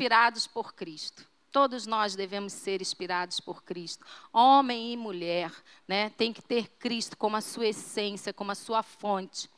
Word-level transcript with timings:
inspirados 0.00 0.46
por 0.46 0.72
Cristo. 0.72 1.26
Todos 1.52 1.86
nós 1.86 2.16
devemos 2.16 2.54
ser 2.54 2.80
inspirados 2.80 3.38
por 3.38 3.62
Cristo. 3.62 4.02
Homem 4.32 4.94
e 4.94 4.96
mulher, 4.96 5.52
né? 5.86 6.08
Tem 6.16 6.32
que 6.32 6.40
ter 6.40 6.68
Cristo 6.78 7.18
como 7.18 7.36
a 7.36 7.42
sua 7.42 7.66
essência, 7.66 8.32
como 8.32 8.50
a 8.50 8.54
sua 8.54 8.82
fonte. 8.82 9.50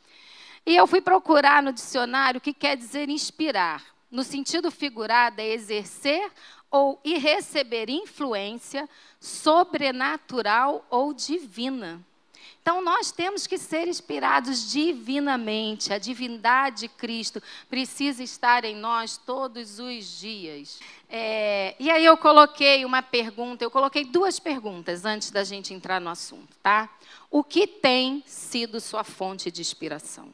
E 0.66 0.75
eu 0.75 0.84
fui 0.89 1.01
procurar 1.01 1.62
no 1.62 1.73
dicionário 1.73 2.39
o 2.39 2.41
que 2.41 2.52
quer 2.52 2.77
dizer 2.77 3.09
inspirar. 3.09 3.84
No 4.11 4.25
sentido 4.25 4.69
figurado, 4.73 5.41
é 5.41 5.47
exercer 5.47 6.29
ou 6.69 7.01
e 7.05 7.19
receber 7.19 7.88
influência 7.88 8.88
sobrenatural 9.20 10.84
ou 10.91 11.15
divina. 11.15 12.05
Então, 12.63 12.81
nós 12.81 13.11
temos 13.11 13.45
que 13.45 13.59
ser 13.59 13.89
inspirados 13.89 14.70
divinamente. 14.70 15.93
A 15.93 15.98
divindade 15.98 16.83
de 16.83 16.89
Cristo 16.89 17.43
precisa 17.69 18.23
estar 18.23 18.65
em 18.65 18.77
nós 18.77 19.16
todos 19.16 19.80
os 19.80 20.20
dias. 20.20 20.79
É, 21.11 21.75
e 21.80 21.91
aí 21.91 22.05
eu 22.05 22.17
coloquei 22.17 22.84
uma 22.84 23.03
pergunta, 23.03 23.65
eu 23.65 23.70
coloquei 23.70 24.05
duas 24.05 24.39
perguntas 24.39 25.05
antes 25.05 25.33
da 25.33 25.43
gente 25.43 25.75
entrar 25.75 26.01
no 26.01 26.09
assunto, 26.09 26.56
tá? 26.62 26.89
O 27.29 27.43
que 27.43 27.67
tem 27.67 28.23
sido 28.27 28.81
sua 28.81 29.03
fonte 29.03 29.51
de 29.51 29.61
inspiração? 29.61 30.33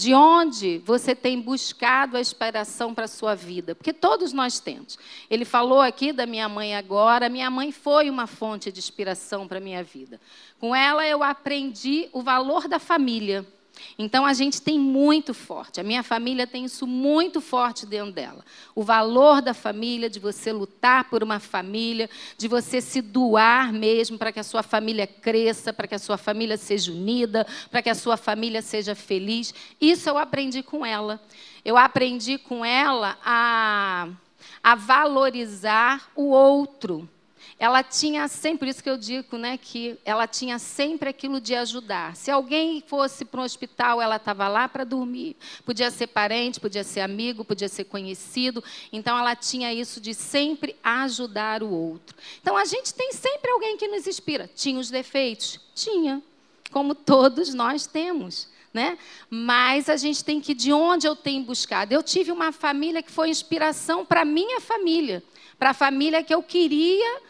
De 0.00 0.14
onde 0.14 0.78
você 0.84 1.12
tem 1.12 1.40
buscado 1.40 2.16
a 2.16 2.20
inspiração 2.20 2.94
para 2.94 3.06
a 3.06 3.08
sua 3.08 3.34
vida? 3.34 3.74
Porque 3.74 3.92
todos 3.92 4.32
nós 4.32 4.60
temos. 4.60 4.96
Ele 5.28 5.44
falou 5.44 5.80
aqui 5.80 6.12
da 6.12 6.24
minha 6.24 6.48
mãe 6.48 6.76
agora. 6.76 7.28
Minha 7.28 7.50
mãe 7.50 7.72
foi 7.72 8.08
uma 8.08 8.28
fonte 8.28 8.70
de 8.70 8.78
inspiração 8.78 9.48
para 9.48 9.58
a 9.58 9.60
minha 9.60 9.82
vida. 9.82 10.20
Com 10.60 10.72
ela 10.72 11.04
eu 11.04 11.24
aprendi 11.24 12.08
o 12.12 12.22
valor 12.22 12.68
da 12.68 12.78
família. 12.78 13.44
Então 13.98 14.24
a 14.24 14.32
gente 14.32 14.60
tem 14.60 14.78
muito 14.78 15.34
forte, 15.34 15.80
a 15.80 15.84
minha 15.84 16.02
família 16.02 16.46
tem 16.46 16.64
isso 16.64 16.86
muito 16.86 17.40
forte 17.40 17.86
dentro 17.86 18.12
dela. 18.12 18.44
O 18.74 18.82
valor 18.82 19.42
da 19.42 19.54
família, 19.54 20.08
de 20.08 20.18
você 20.18 20.52
lutar 20.52 21.04
por 21.10 21.22
uma 21.22 21.38
família, 21.38 22.08
de 22.36 22.48
você 22.48 22.80
se 22.80 23.00
doar 23.00 23.72
mesmo 23.72 24.18
para 24.18 24.32
que 24.32 24.40
a 24.40 24.44
sua 24.44 24.62
família 24.62 25.06
cresça, 25.06 25.72
para 25.72 25.86
que 25.86 25.94
a 25.94 25.98
sua 25.98 26.16
família 26.16 26.56
seja 26.56 26.92
unida, 26.92 27.46
para 27.70 27.82
que 27.82 27.90
a 27.90 27.94
sua 27.94 28.16
família 28.16 28.62
seja 28.62 28.94
feliz. 28.94 29.54
Isso 29.80 30.08
eu 30.08 30.18
aprendi 30.18 30.62
com 30.62 30.84
ela. 30.84 31.20
Eu 31.64 31.76
aprendi 31.76 32.38
com 32.38 32.64
ela 32.64 33.18
a, 33.24 34.08
a 34.62 34.74
valorizar 34.74 36.10
o 36.14 36.30
outro 36.30 37.08
ela 37.58 37.82
tinha 37.82 38.28
sempre, 38.28 38.58
por 38.58 38.68
isso 38.68 38.82
que 38.82 38.88
eu 38.88 38.96
digo, 38.96 39.36
né, 39.36 39.58
que 39.58 39.98
ela 40.04 40.28
tinha 40.28 40.60
sempre 40.60 41.08
aquilo 41.08 41.40
de 41.40 41.56
ajudar. 41.56 42.14
Se 42.14 42.30
alguém 42.30 42.80
fosse 42.86 43.24
para 43.24 43.40
um 43.40 43.44
hospital, 43.44 44.00
ela 44.00 44.14
estava 44.14 44.46
lá 44.46 44.68
para 44.68 44.84
dormir. 44.84 45.36
Podia 45.64 45.90
ser 45.90 46.06
parente, 46.06 46.60
podia 46.60 46.84
ser 46.84 47.00
amigo, 47.00 47.44
podia 47.44 47.68
ser 47.68 47.84
conhecido. 47.84 48.62
Então 48.92 49.18
ela 49.18 49.34
tinha 49.34 49.74
isso 49.74 50.00
de 50.00 50.14
sempre 50.14 50.76
ajudar 50.84 51.64
o 51.64 51.70
outro. 51.70 52.16
Então 52.40 52.56
a 52.56 52.64
gente 52.64 52.94
tem 52.94 53.12
sempre 53.12 53.50
alguém 53.50 53.76
que 53.76 53.88
nos 53.88 54.06
inspira. 54.06 54.48
Tinha 54.54 54.78
os 54.78 54.88
defeitos? 54.88 55.58
Tinha. 55.74 56.22
Como 56.70 56.94
todos 56.94 57.52
nós 57.54 57.88
temos. 57.88 58.48
Né? 58.72 58.96
Mas 59.28 59.88
a 59.88 59.96
gente 59.96 60.22
tem 60.22 60.40
que 60.40 60.54
de 60.54 60.72
onde 60.72 61.08
eu 61.08 61.16
tenho 61.16 61.42
buscado. 61.42 61.92
Eu 61.92 62.04
tive 62.04 62.30
uma 62.30 62.52
família 62.52 63.02
que 63.02 63.10
foi 63.10 63.30
inspiração 63.30 64.06
para 64.06 64.24
minha 64.24 64.60
família, 64.60 65.24
para 65.58 65.70
a 65.70 65.74
família 65.74 66.22
que 66.22 66.32
eu 66.32 66.42
queria 66.42 67.26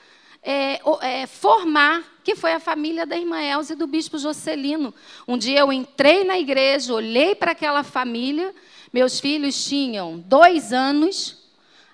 é, 0.51 0.81
é, 1.03 1.27
formar, 1.27 2.03
que 2.25 2.35
foi 2.35 2.55
a 2.55 2.59
família 2.59 3.05
da 3.05 3.19
irmã 3.19 3.39
Elza 3.39 3.75
e 3.75 3.77
do 3.77 3.87
bispo 3.87 4.17
Jocelino. 4.17 4.95
Um 5.27 5.37
dia 5.37 5.59
eu 5.59 5.71
entrei 5.71 6.25
na 6.25 6.39
igreja, 6.39 6.95
olhei 6.95 7.35
para 7.35 7.51
aquela 7.51 7.83
família, 7.83 8.55
meus 8.91 9.21
filhos 9.21 9.63
tinham 9.63 10.19
dois 10.19 10.73
anos, 10.73 11.37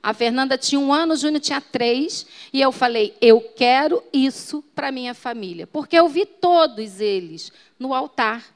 a 0.00 0.14
Fernanda 0.14 0.56
tinha 0.56 0.78
um 0.78 0.92
ano, 0.92 1.14
o 1.14 1.16
Júnior 1.16 1.40
tinha 1.40 1.60
três, 1.60 2.26
e 2.52 2.60
eu 2.60 2.70
falei: 2.70 3.16
eu 3.20 3.40
quero 3.40 4.00
isso 4.12 4.62
para 4.72 4.92
minha 4.92 5.14
família, 5.14 5.66
porque 5.66 5.98
eu 5.98 6.08
vi 6.08 6.24
todos 6.24 7.00
eles 7.00 7.50
no 7.76 7.92
altar. 7.92 8.53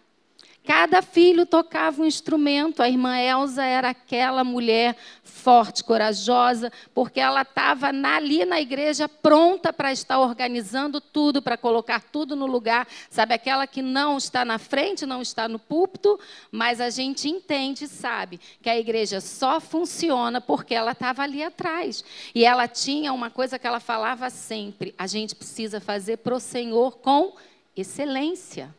Cada 0.68 1.00
filho 1.00 1.46
tocava 1.46 2.02
um 2.02 2.04
instrumento. 2.04 2.82
A 2.82 2.90
irmã 2.90 3.16
Elsa 3.18 3.64
era 3.64 3.88
aquela 3.88 4.44
mulher 4.44 4.94
forte, 5.24 5.82
corajosa, 5.82 6.70
porque 6.92 7.18
ela 7.18 7.40
estava 7.40 7.86
ali 7.86 8.44
na 8.44 8.60
igreja 8.60 9.08
pronta 9.08 9.72
para 9.72 9.90
estar 9.92 10.20
organizando 10.20 11.00
tudo, 11.00 11.40
para 11.40 11.56
colocar 11.56 12.02
tudo 12.02 12.36
no 12.36 12.44
lugar. 12.44 12.86
Sabe, 13.08 13.32
aquela 13.32 13.66
que 13.66 13.80
não 13.80 14.18
está 14.18 14.44
na 14.44 14.58
frente, 14.58 15.06
não 15.06 15.22
está 15.22 15.48
no 15.48 15.58
púlpito, 15.58 16.20
mas 16.52 16.82
a 16.82 16.90
gente 16.90 17.30
entende 17.30 17.84
e 17.84 17.88
sabe 17.88 18.38
que 18.60 18.68
a 18.68 18.78
igreja 18.78 19.22
só 19.22 19.60
funciona 19.60 20.38
porque 20.38 20.74
ela 20.74 20.92
estava 20.92 21.22
ali 21.22 21.42
atrás. 21.42 22.04
E 22.34 22.44
ela 22.44 22.68
tinha 22.68 23.10
uma 23.14 23.30
coisa 23.30 23.58
que 23.58 23.66
ela 23.66 23.80
falava 23.80 24.28
sempre: 24.28 24.94
a 24.98 25.06
gente 25.06 25.34
precisa 25.34 25.80
fazer 25.80 26.18
para 26.18 26.34
o 26.34 26.40
Senhor 26.40 26.98
com 26.98 27.36
excelência 27.74 28.76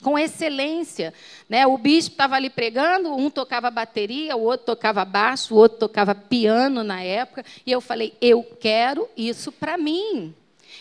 com 0.00 0.18
excelência. 0.18 1.12
Né? 1.48 1.66
O 1.66 1.76
bispo 1.78 2.12
estava 2.12 2.36
ali 2.36 2.50
pregando, 2.50 3.14
um 3.14 3.30
tocava 3.30 3.70
bateria, 3.70 4.36
o 4.36 4.42
outro 4.42 4.66
tocava 4.66 5.04
baixo, 5.04 5.54
o 5.54 5.58
outro 5.58 5.78
tocava 5.78 6.14
piano 6.14 6.82
na 6.82 7.02
época, 7.02 7.44
e 7.64 7.72
eu 7.72 7.80
falei: 7.80 8.14
eu 8.20 8.42
quero 8.60 9.08
isso 9.16 9.50
para 9.52 9.76
mim. 9.76 10.34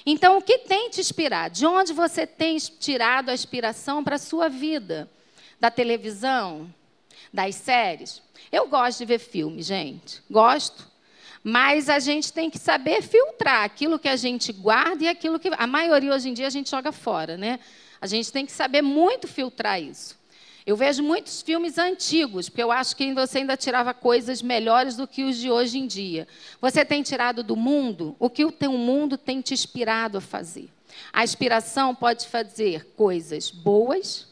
Então, 0.05 0.37
o 0.37 0.41
que 0.41 0.59
tem 0.59 0.89
te 0.89 1.01
inspirado? 1.01 1.55
De 1.55 1.65
onde 1.65 1.93
você 1.93 2.25
tem 2.25 2.57
tirado 2.57 3.29
a 3.29 3.33
inspiração 3.33 4.03
para 4.03 4.15
a 4.15 4.19
sua 4.19 4.47
vida? 4.47 5.09
Da 5.59 5.69
televisão? 5.69 6.73
Das 7.33 7.55
séries? 7.55 8.21
Eu 8.51 8.67
gosto 8.67 8.99
de 8.99 9.05
ver 9.05 9.19
filme, 9.19 9.61
gente. 9.61 10.21
Gosto. 10.29 10.87
Mas 11.43 11.89
a 11.89 11.99
gente 11.99 12.31
tem 12.31 12.49
que 12.49 12.57
saber 12.57 13.01
filtrar 13.01 13.63
aquilo 13.63 13.99
que 13.99 14.07
a 14.07 14.15
gente 14.15 14.51
guarda 14.51 15.03
e 15.03 15.07
aquilo 15.07 15.39
que. 15.39 15.49
A 15.57 15.67
maioria 15.67 16.13
hoje 16.13 16.29
em 16.29 16.33
dia 16.33 16.47
a 16.47 16.49
gente 16.49 16.69
joga 16.69 16.91
fora, 16.91 17.37
né? 17.37 17.59
A 18.01 18.07
gente 18.07 18.31
tem 18.31 18.45
que 18.45 18.51
saber 18.51 18.81
muito 18.81 19.27
filtrar 19.27 19.81
isso. 19.81 20.17
Eu 20.65 20.75
vejo 20.75 21.01
muitos 21.01 21.41
filmes 21.41 21.77
antigos, 21.77 22.49
porque 22.49 22.61
eu 22.61 22.73
acho 22.73 22.93
que 22.93 23.13
você 23.13 23.37
ainda 23.37 23.55
tirava 23.55 23.93
coisas 23.93 24.41
melhores 24.41 24.97
do 24.97 25.07
que 25.07 25.23
os 25.23 25.37
de 25.37 25.49
hoje 25.49 25.77
em 25.77 25.87
dia. 25.87 26.27
Você 26.59 26.83
tem 26.83 27.01
tirado 27.01 27.41
do 27.41 27.55
mundo 27.55 28.17
o 28.19 28.29
que 28.29 28.43
o 28.43 28.51
teu 28.51 28.73
mundo 28.73 29.17
tem 29.17 29.39
te 29.39 29.53
inspirado 29.53 30.17
a 30.17 30.21
fazer. 30.21 30.69
A 31.13 31.23
inspiração 31.23 31.95
pode 31.95 32.27
fazer 32.27 32.85
coisas 32.97 33.49
boas 33.49 34.27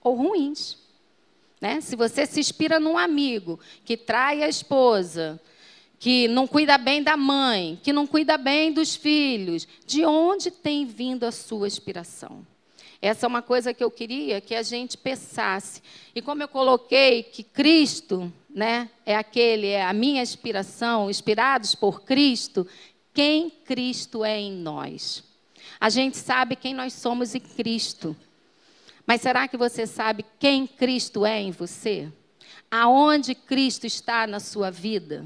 ou 0.00 0.14
ruins. 0.14 0.78
Né? 1.60 1.80
Se 1.80 1.96
você 1.96 2.24
se 2.24 2.38
inspira 2.38 2.78
num 2.78 2.96
amigo 2.96 3.58
que 3.84 3.96
trai 3.96 4.44
a 4.44 4.48
esposa, 4.48 5.40
que 5.98 6.28
não 6.28 6.46
cuida 6.46 6.78
bem 6.78 7.02
da 7.02 7.16
mãe, 7.16 7.78
que 7.82 7.92
não 7.92 8.06
cuida 8.06 8.38
bem 8.38 8.72
dos 8.72 8.94
filhos, 8.94 9.66
de 9.84 10.04
onde 10.04 10.52
tem 10.52 10.86
vindo 10.86 11.24
a 11.24 11.32
sua 11.32 11.66
inspiração? 11.66 12.46
Essa 13.02 13.24
é 13.24 13.28
uma 13.28 13.40
coisa 13.40 13.72
que 13.72 13.82
eu 13.82 13.90
queria 13.90 14.40
que 14.40 14.54
a 14.54 14.62
gente 14.62 14.98
pensasse. 14.98 15.82
E 16.14 16.20
como 16.20 16.42
eu 16.42 16.48
coloquei 16.48 17.22
que 17.22 17.42
Cristo, 17.42 18.30
né, 18.48 18.90
é 19.06 19.16
aquele, 19.16 19.68
é 19.68 19.84
a 19.84 19.92
minha 19.92 20.22
inspiração, 20.22 21.08
inspirados 21.08 21.74
por 21.74 22.02
Cristo, 22.02 22.66
quem 23.14 23.48
Cristo 23.48 24.22
é 24.22 24.38
em 24.38 24.52
nós. 24.52 25.24
A 25.80 25.88
gente 25.88 26.18
sabe 26.18 26.56
quem 26.56 26.74
nós 26.74 26.92
somos 26.92 27.34
em 27.34 27.40
Cristo. 27.40 28.14
Mas 29.06 29.22
será 29.22 29.48
que 29.48 29.56
você 29.56 29.86
sabe 29.86 30.24
quem 30.38 30.66
Cristo 30.66 31.24
é 31.24 31.40
em 31.40 31.50
você? 31.50 32.12
Aonde 32.70 33.34
Cristo 33.34 33.86
está 33.86 34.26
na 34.26 34.40
sua 34.40 34.70
vida? 34.70 35.24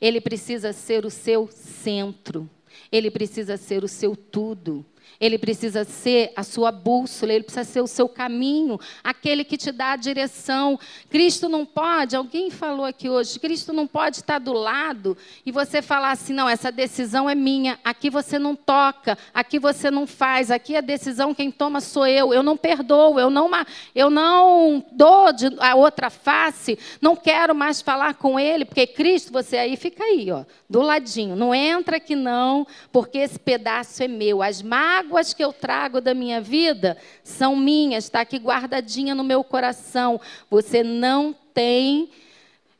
Ele 0.00 0.20
precisa 0.20 0.74
ser 0.74 1.06
o 1.06 1.10
seu 1.10 1.48
centro. 1.50 2.48
Ele 2.92 3.10
precisa 3.10 3.56
ser 3.56 3.82
o 3.82 3.88
seu 3.88 4.14
tudo. 4.14 4.84
Ele 5.20 5.38
precisa 5.38 5.84
ser 5.84 6.32
a 6.36 6.42
sua 6.42 6.70
bússola, 6.70 7.32
ele 7.32 7.44
precisa 7.44 7.64
ser 7.64 7.80
o 7.80 7.86
seu 7.86 8.08
caminho, 8.08 8.78
aquele 9.02 9.44
que 9.44 9.56
te 9.56 9.72
dá 9.72 9.92
a 9.92 9.96
direção. 9.96 10.78
Cristo 11.10 11.48
não 11.48 11.64
pode, 11.66 12.14
alguém 12.14 12.50
falou 12.50 12.84
aqui 12.84 13.08
hoje, 13.08 13.38
Cristo 13.38 13.72
não 13.72 13.86
pode 13.86 14.18
estar 14.18 14.38
do 14.38 14.52
lado 14.52 15.16
e 15.44 15.50
você 15.50 15.82
falar 15.82 16.12
assim: 16.12 16.32
não, 16.32 16.48
essa 16.48 16.70
decisão 16.70 17.28
é 17.28 17.34
minha, 17.34 17.78
aqui 17.84 18.10
você 18.10 18.38
não 18.38 18.54
toca, 18.54 19.18
aqui 19.32 19.58
você 19.58 19.90
não 19.90 20.06
faz, 20.06 20.50
aqui 20.50 20.76
a 20.76 20.80
decisão 20.80 21.34
quem 21.34 21.50
toma 21.50 21.80
sou 21.80 22.06
eu, 22.06 22.32
eu 22.32 22.42
não 22.42 22.56
perdoo, 22.56 23.18
eu 23.18 23.30
não, 23.30 23.50
eu 23.94 24.10
não 24.10 24.84
dou 24.92 25.26
a 25.60 25.74
outra 25.74 26.10
face, 26.10 26.78
não 27.00 27.16
quero 27.16 27.54
mais 27.54 27.80
falar 27.80 28.14
com 28.14 28.38
ele, 28.38 28.64
porque 28.64 28.86
Cristo, 28.86 29.32
você 29.32 29.56
aí 29.56 29.76
fica 29.76 30.04
aí, 30.04 30.30
ó, 30.30 30.44
do 30.68 30.80
ladinho, 30.80 31.34
não 31.34 31.54
entra 31.54 31.96
aqui 31.96 32.14
não, 32.14 32.66
porque 32.92 33.18
esse 33.18 33.38
pedaço 33.38 34.02
é 34.02 34.08
meu, 34.08 34.42
as 34.42 34.62
mágoas 34.98 35.32
que 35.32 35.44
eu 35.44 35.52
trago 35.52 36.00
da 36.00 36.12
minha 36.12 36.40
vida 36.40 36.96
são 37.22 37.54
minhas, 37.54 38.04
está 38.04 38.20
aqui 38.20 38.36
guardadinha 38.36 39.14
no 39.14 39.22
meu 39.22 39.44
coração. 39.44 40.20
Você 40.50 40.82
não 40.82 41.34
tem 41.54 42.10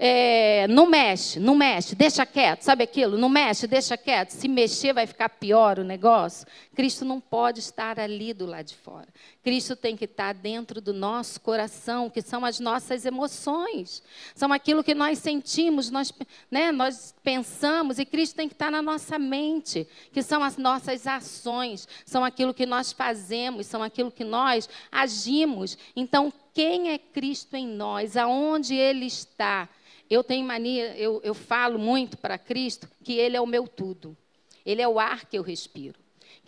é, 0.01 0.69
não 0.69 0.87
mexe, 0.87 1.41
não 1.41 1.57
mexe, 1.57 1.97
deixa 1.97 2.25
quieto, 2.25 2.63
sabe 2.63 2.85
aquilo? 2.85 3.19
Não 3.19 3.29
mexe, 3.29 3.67
deixa 3.67 3.97
quieto. 3.97 4.31
Se 4.31 4.47
mexer 4.47 4.93
vai 4.93 5.09
ficar 5.09 5.29
pior 5.29 5.81
o 5.81 5.85
negócio. 5.85 6.47
Cristo 6.79 7.05
não 7.05 7.21
pode 7.21 7.59
estar 7.59 7.99
ali 7.99 8.33
do 8.33 8.47
lado 8.47 8.67
de 8.67 8.77
fora. 8.77 9.09
Cristo 9.43 9.75
tem 9.75 9.97
que 9.97 10.05
estar 10.05 10.33
dentro 10.33 10.81
do 10.81 10.93
nosso 10.93 11.41
coração, 11.41 12.09
que 12.09 12.23
são 12.23 12.45
as 12.45 12.61
nossas 12.61 13.05
emoções, 13.05 14.01
são 14.33 14.53
aquilo 14.53 14.85
que 14.85 14.95
nós 14.95 15.19
sentimos, 15.19 15.91
nós, 15.91 16.15
né, 16.49 16.71
nós 16.71 17.13
pensamos, 17.21 17.99
e 17.99 18.05
Cristo 18.05 18.37
tem 18.37 18.47
que 18.47 18.55
estar 18.55 18.71
na 18.71 18.81
nossa 18.81 19.19
mente, 19.19 19.89
que 20.13 20.23
são 20.23 20.41
as 20.41 20.57
nossas 20.57 21.05
ações, 21.05 21.89
são 22.07 22.25
aquilo 22.25 22.55
que 22.55 22.65
nós 22.65 22.93
fazemos, 22.93 23.67
são 23.67 23.83
aquilo 23.83 24.13
que 24.13 24.23
nós 24.23 24.69
agimos. 24.93 25.77
Então, 25.97 26.33
quem 26.55 26.93
é 26.93 26.99
Cristo 26.99 27.57
em 27.57 27.67
nós? 27.67 28.17
Aonde 28.17 28.77
Ele 28.77 29.07
está? 29.07 29.69
Eu 30.09 30.23
tenho 30.23 30.47
mania, 30.47 30.97
eu, 30.97 31.21
eu 31.25 31.35
falo 31.35 31.77
muito 31.77 32.17
para 32.17 32.39
Cristo 32.39 32.89
que 33.03 33.15
Ele 33.15 33.37
é 33.37 33.41
o 33.41 33.47
meu 33.47 33.67
tudo. 33.67 34.17
Ele 34.65 34.81
é 34.81 34.87
o 34.87 35.01
ar 35.01 35.27
que 35.27 35.37
eu 35.37 35.43
respiro. 35.43 35.99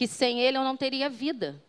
Que 0.01 0.09
sem 0.09 0.41
Ele 0.41 0.57
eu 0.57 0.65
não 0.65 0.79
teria 0.79 1.11
vida. 1.11 1.61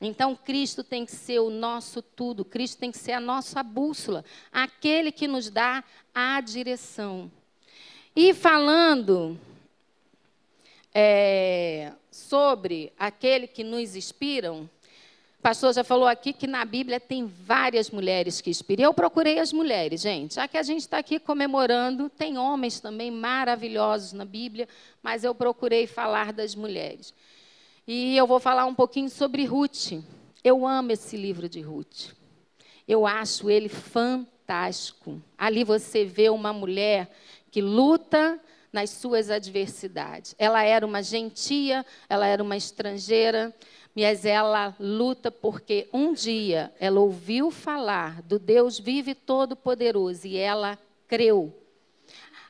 Então, 0.00 0.34
Cristo 0.34 0.82
tem 0.82 1.06
que 1.06 1.12
ser 1.12 1.38
o 1.38 1.50
nosso 1.50 2.02
tudo, 2.02 2.44
Cristo 2.44 2.80
tem 2.80 2.90
que 2.90 2.98
ser 2.98 3.12
a 3.12 3.20
nossa 3.20 3.62
bússola, 3.62 4.24
aquele 4.50 5.12
que 5.12 5.28
nos 5.28 5.48
dá 5.50 5.84
a 6.12 6.40
direção. 6.40 7.30
E 8.16 8.34
falando 8.34 9.38
é, 10.92 11.92
sobre 12.10 12.92
aquele 12.98 13.46
que 13.46 13.62
nos 13.62 13.94
inspiram, 13.94 14.68
pastor 15.40 15.72
já 15.72 15.84
falou 15.84 16.08
aqui 16.08 16.32
que 16.32 16.48
na 16.48 16.64
Bíblia 16.64 16.98
tem 16.98 17.24
várias 17.24 17.88
mulheres 17.88 18.40
que 18.40 18.50
inspiram. 18.50 18.82
Eu 18.82 18.92
procurei 18.92 19.38
as 19.38 19.52
mulheres, 19.52 20.00
gente. 20.00 20.34
Já 20.34 20.48
que 20.48 20.58
a 20.58 20.62
gente 20.64 20.80
está 20.80 20.98
aqui 20.98 21.20
comemorando, 21.20 22.10
tem 22.10 22.36
homens 22.36 22.80
também 22.80 23.12
maravilhosos 23.12 24.12
na 24.12 24.24
Bíblia, 24.24 24.68
mas 25.00 25.22
eu 25.22 25.32
procurei 25.36 25.86
falar 25.86 26.32
das 26.32 26.56
mulheres. 26.56 27.14
E 27.86 28.16
eu 28.16 28.26
vou 28.26 28.40
falar 28.40 28.64
um 28.64 28.74
pouquinho 28.74 29.10
sobre 29.10 29.44
Ruth. 29.44 29.92
Eu 30.42 30.66
amo 30.66 30.92
esse 30.92 31.18
livro 31.18 31.50
de 31.50 31.60
Ruth. 31.60 32.12
Eu 32.88 33.06
acho 33.06 33.50
ele 33.50 33.68
fantástico. 33.68 35.20
Ali 35.36 35.64
você 35.64 36.02
vê 36.02 36.30
uma 36.30 36.50
mulher 36.50 37.10
que 37.50 37.60
luta 37.60 38.40
nas 38.72 38.88
suas 38.88 39.30
adversidades. 39.30 40.34
Ela 40.38 40.64
era 40.64 40.86
uma 40.86 41.02
gentia, 41.02 41.84
ela 42.08 42.26
era 42.26 42.42
uma 42.42 42.56
estrangeira, 42.56 43.54
mas 43.94 44.24
ela 44.24 44.74
luta 44.80 45.30
porque 45.30 45.86
um 45.92 46.14
dia 46.14 46.72
ela 46.80 47.00
ouviu 47.00 47.50
falar 47.50 48.22
do 48.22 48.38
Deus 48.38 48.78
vivo 48.78 49.10
e 49.10 49.14
todo-poderoso 49.14 50.26
e 50.26 50.38
ela 50.38 50.78
creu. 51.06 51.54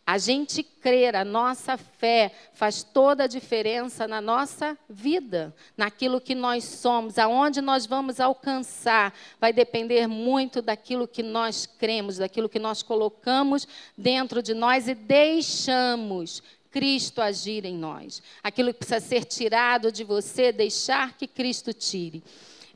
A 0.06 0.18
gente 0.18 0.62
crer, 0.62 1.16
a 1.16 1.24
nossa 1.24 1.78
fé 1.78 2.30
faz 2.52 2.82
toda 2.82 3.24
a 3.24 3.26
diferença 3.26 4.06
na 4.06 4.20
nossa 4.20 4.76
vida, 4.88 5.54
naquilo 5.78 6.20
que 6.20 6.34
nós 6.34 6.64
somos, 6.64 7.18
aonde 7.18 7.62
nós 7.62 7.86
vamos 7.86 8.20
alcançar, 8.20 9.14
vai 9.40 9.50
depender 9.50 10.06
muito 10.06 10.60
daquilo 10.60 11.08
que 11.08 11.22
nós 11.22 11.64
cremos, 11.64 12.18
daquilo 12.18 12.50
que 12.50 12.58
nós 12.58 12.82
colocamos 12.82 13.66
dentro 13.96 14.42
de 14.42 14.52
nós 14.52 14.88
e 14.88 14.94
deixamos 14.94 16.42
Cristo 16.70 17.22
agir 17.22 17.64
em 17.64 17.74
nós. 17.74 18.22
Aquilo 18.42 18.74
que 18.74 18.80
precisa 18.80 19.00
ser 19.00 19.24
tirado 19.24 19.90
de 19.90 20.04
você, 20.04 20.52
deixar 20.52 21.16
que 21.16 21.26
Cristo 21.26 21.72
tire. 21.72 22.22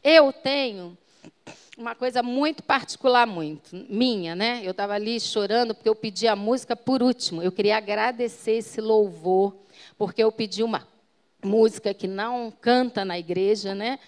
Eu 0.02 0.32
tenho 0.32 0.96
uma 1.78 1.94
coisa 1.94 2.24
muito 2.24 2.60
particular, 2.60 3.24
muito 3.24 3.86
minha, 3.88 4.34
né? 4.34 4.60
Eu 4.64 4.72
estava 4.72 4.94
ali 4.94 5.20
chorando 5.20 5.72
porque 5.72 5.88
eu 5.88 5.94
pedi 5.94 6.26
a 6.26 6.34
música 6.34 6.74
por 6.74 7.00
último. 7.00 7.40
Eu 7.40 7.52
queria 7.52 7.76
agradecer 7.76 8.54
esse 8.54 8.80
louvor, 8.80 9.54
porque 9.96 10.22
eu 10.22 10.32
pedi 10.32 10.64
uma 10.64 10.86
música 11.42 11.94
que 11.94 12.08
não 12.08 12.52
canta 12.60 13.04
na 13.04 13.16
igreja, 13.16 13.76
né? 13.76 14.00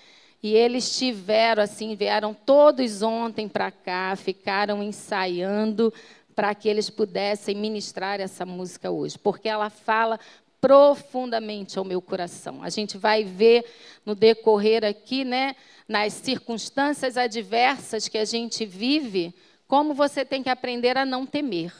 E 0.42 0.52
eles 0.52 0.98
tiveram 0.98 1.62
assim, 1.62 1.94
vieram 1.94 2.34
todos 2.34 3.02
ontem 3.02 3.46
para 3.46 3.70
cá, 3.70 4.16
ficaram 4.16 4.82
ensaiando 4.82 5.94
para 6.34 6.52
que 6.56 6.68
eles 6.68 6.90
pudessem 6.90 7.54
ministrar 7.54 8.20
essa 8.20 8.44
música 8.44 8.90
hoje, 8.90 9.16
porque 9.16 9.48
ela 9.48 9.70
fala 9.70 10.18
profundamente 10.60 11.78
ao 11.78 11.84
meu 11.84 12.02
coração. 12.02 12.62
A 12.62 12.68
gente 12.68 12.98
vai 12.98 13.22
ver 13.22 13.64
no 14.04 14.14
decorrer 14.14 14.84
aqui, 14.84 15.24
né, 15.24 15.54
nas 15.90 16.12
circunstâncias 16.12 17.16
adversas 17.16 18.06
que 18.06 18.16
a 18.16 18.24
gente 18.24 18.64
vive, 18.64 19.34
como 19.66 19.92
você 19.92 20.24
tem 20.24 20.40
que 20.40 20.48
aprender 20.48 20.96
a 20.96 21.04
não 21.04 21.26
temer, 21.26 21.74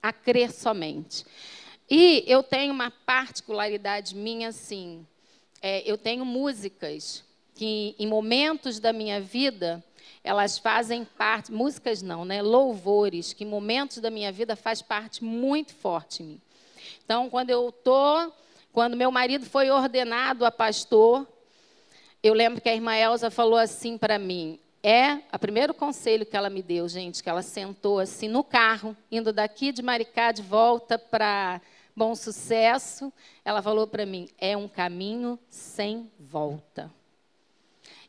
a 0.00 0.12
crer 0.12 0.52
somente. 0.52 1.24
E 1.90 2.22
eu 2.28 2.44
tenho 2.44 2.72
uma 2.72 2.92
particularidade 2.92 4.14
minha 4.14 4.50
assim, 4.50 5.04
é, 5.60 5.82
eu 5.84 5.98
tenho 5.98 6.24
músicas 6.24 7.24
que 7.56 7.96
em 7.98 8.06
momentos 8.06 8.78
da 8.78 8.92
minha 8.92 9.20
vida 9.20 9.82
elas 10.22 10.56
fazem 10.56 11.04
parte, 11.04 11.50
músicas 11.50 12.02
não, 12.02 12.24
né? 12.24 12.40
Louvores, 12.40 13.32
que 13.32 13.42
em 13.42 13.48
momentos 13.48 13.98
da 13.98 14.10
minha 14.10 14.30
vida 14.30 14.54
faz 14.54 14.80
parte 14.80 15.24
muito 15.24 15.74
forte 15.74 16.22
em 16.22 16.26
mim. 16.26 16.40
Então, 17.04 17.28
quando 17.28 17.50
eu 17.50 17.72
tô, 17.72 18.30
quando 18.72 18.96
meu 18.96 19.10
marido 19.10 19.44
foi 19.44 19.72
ordenado 19.72 20.44
a 20.44 20.52
pastor, 20.52 21.26
eu 22.22 22.34
lembro 22.34 22.60
que 22.60 22.68
a 22.68 22.74
irmã 22.74 22.94
Elza 22.94 23.30
falou 23.30 23.58
assim 23.58 23.96
para 23.96 24.18
mim, 24.18 24.58
é 24.82 25.20
o 25.32 25.38
primeiro 25.38 25.74
conselho 25.74 26.24
que 26.26 26.36
ela 26.36 26.50
me 26.50 26.62
deu, 26.62 26.88
gente, 26.88 27.22
que 27.22 27.28
ela 27.28 27.42
sentou 27.42 27.98
assim 27.98 28.28
no 28.28 28.42
carro, 28.42 28.96
indo 29.10 29.32
daqui 29.32 29.72
de 29.72 29.82
Maricá 29.82 30.32
de 30.32 30.42
volta 30.42 30.98
para 30.98 31.60
Bom 31.94 32.14
Sucesso, 32.14 33.12
ela 33.44 33.60
falou 33.60 33.86
para 33.86 34.06
mim: 34.06 34.28
é 34.38 34.56
um 34.56 34.68
caminho 34.68 35.38
sem 35.50 36.10
volta. 36.18 36.90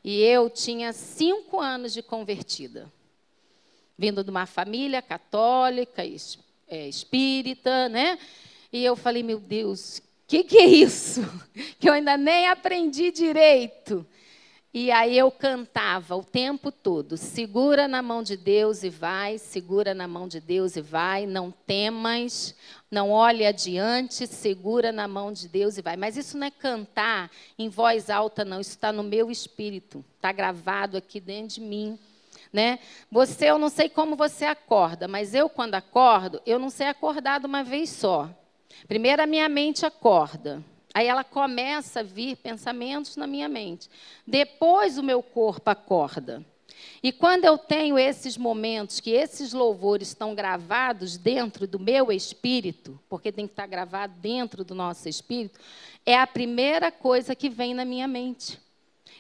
E 0.04 0.22
eu 0.22 0.50
tinha 0.50 0.94
cinco 0.94 1.60
anos 1.60 1.94
de 1.94 2.02
convertida, 2.02 2.92
vindo 3.98 4.24
de 4.24 4.30
uma 4.30 4.46
família 4.46 5.02
católica, 5.02 6.04
é, 6.68 6.88
espírita, 6.88 7.88
né? 7.90 8.18
E 8.74 8.84
eu 8.84 8.96
falei, 8.96 9.22
meu 9.22 9.40
Deus, 9.40 10.02
que, 10.32 10.46
que 10.46 10.58
é 10.58 10.66
isso? 10.66 11.22
Que 11.78 11.90
eu 11.90 11.94
ainda 11.94 12.16
nem 12.16 12.48
aprendi 12.48 13.12
direito. 13.12 14.08
E 14.74 14.90
aí 14.90 15.18
eu 15.18 15.30
cantava 15.30 16.16
o 16.16 16.24
tempo 16.24 16.72
todo: 16.72 17.18
segura 17.18 17.90
na 17.90 18.02
mão 18.02 18.24
de 18.24 18.38
Deus 18.38 18.84
e 18.84 18.90
vai, 18.90 19.38
segura 19.38 19.94
na 19.94 20.08
mão 20.08 20.30
de 20.30 20.40
Deus 20.40 20.78
e 20.78 20.82
vai, 20.82 21.26
não 21.26 21.52
temas, 21.52 22.56
não 22.90 23.12
olhe 23.12 23.46
adiante, 23.46 24.26
segura 24.26 24.94
na 24.94 25.06
mão 25.06 25.34
de 25.34 25.50
Deus 25.50 25.78
e 25.78 25.82
vai. 25.82 25.98
Mas 25.98 26.16
isso 26.16 26.38
não 26.38 26.48
é 26.48 26.52
cantar 26.52 27.30
em 27.60 27.68
voz 27.68 28.10
alta, 28.10 28.46
não, 28.46 28.62
isso 28.62 28.72
está 28.72 28.94
no 28.94 29.04
meu 29.04 29.30
espírito, 29.30 30.06
está 30.16 30.32
gravado 30.32 30.96
aqui 30.96 31.20
dentro 31.20 31.56
de 31.56 31.62
mim. 31.62 32.00
Né? 32.54 32.80
Você, 33.12 33.50
eu 33.50 33.58
não 33.58 33.70
sei 33.70 33.90
como 33.90 34.16
você 34.16 34.46
acorda, 34.46 35.10
mas 35.10 35.36
eu, 35.36 35.50
quando 35.50 35.76
acordo, 35.76 36.42
eu 36.46 36.58
não 36.58 36.70
sei 36.70 36.88
acordar 36.88 37.42
de 37.42 37.46
uma 37.46 37.64
vez 37.64 37.90
só. 37.90 38.30
Primeiro 38.88 39.22
a 39.22 39.28
minha 39.28 39.48
mente 39.50 39.86
acorda. 39.86 40.64
Aí 40.94 41.08
ela 41.08 41.24
começa 41.24 42.02
a 42.02 42.04
vir 42.04 42.36
pensamentos 42.38 43.16
na 43.16 43.26
minha 43.26 43.48
mente. 43.48 43.90
Depois 44.28 44.98
o 44.98 45.04
meu 45.04 45.24
corpo 45.24 45.70
acorda. 45.70 46.46
E 47.02 47.12
quando 47.12 47.46
eu 47.46 47.58
tenho 47.58 47.98
esses 47.98 48.38
momentos, 48.38 49.00
que 49.00 49.12
esses 49.12 49.54
louvores 49.54 50.10
estão 50.10 50.36
gravados 50.36 51.18
dentro 51.18 51.68
do 51.68 51.80
meu 51.80 52.12
espírito, 52.12 53.00
porque 53.10 53.32
tem 53.32 53.46
que 53.48 53.54
estar 53.54 53.68
gravado 53.68 54.14
dentro 54.20 54.64
do 54.64 54.76
nosso 54.76 55.08
espírito, 55.08 55.60
é 56.06 56.18
a 56.18 56.28
primeira 56.28 56.92
coisa 56.92 57.36
que 57.36 57.50
vem 57.50 57.74
na 57.74 57.86
minha 57.86 58.08
mente. 58.08 58.60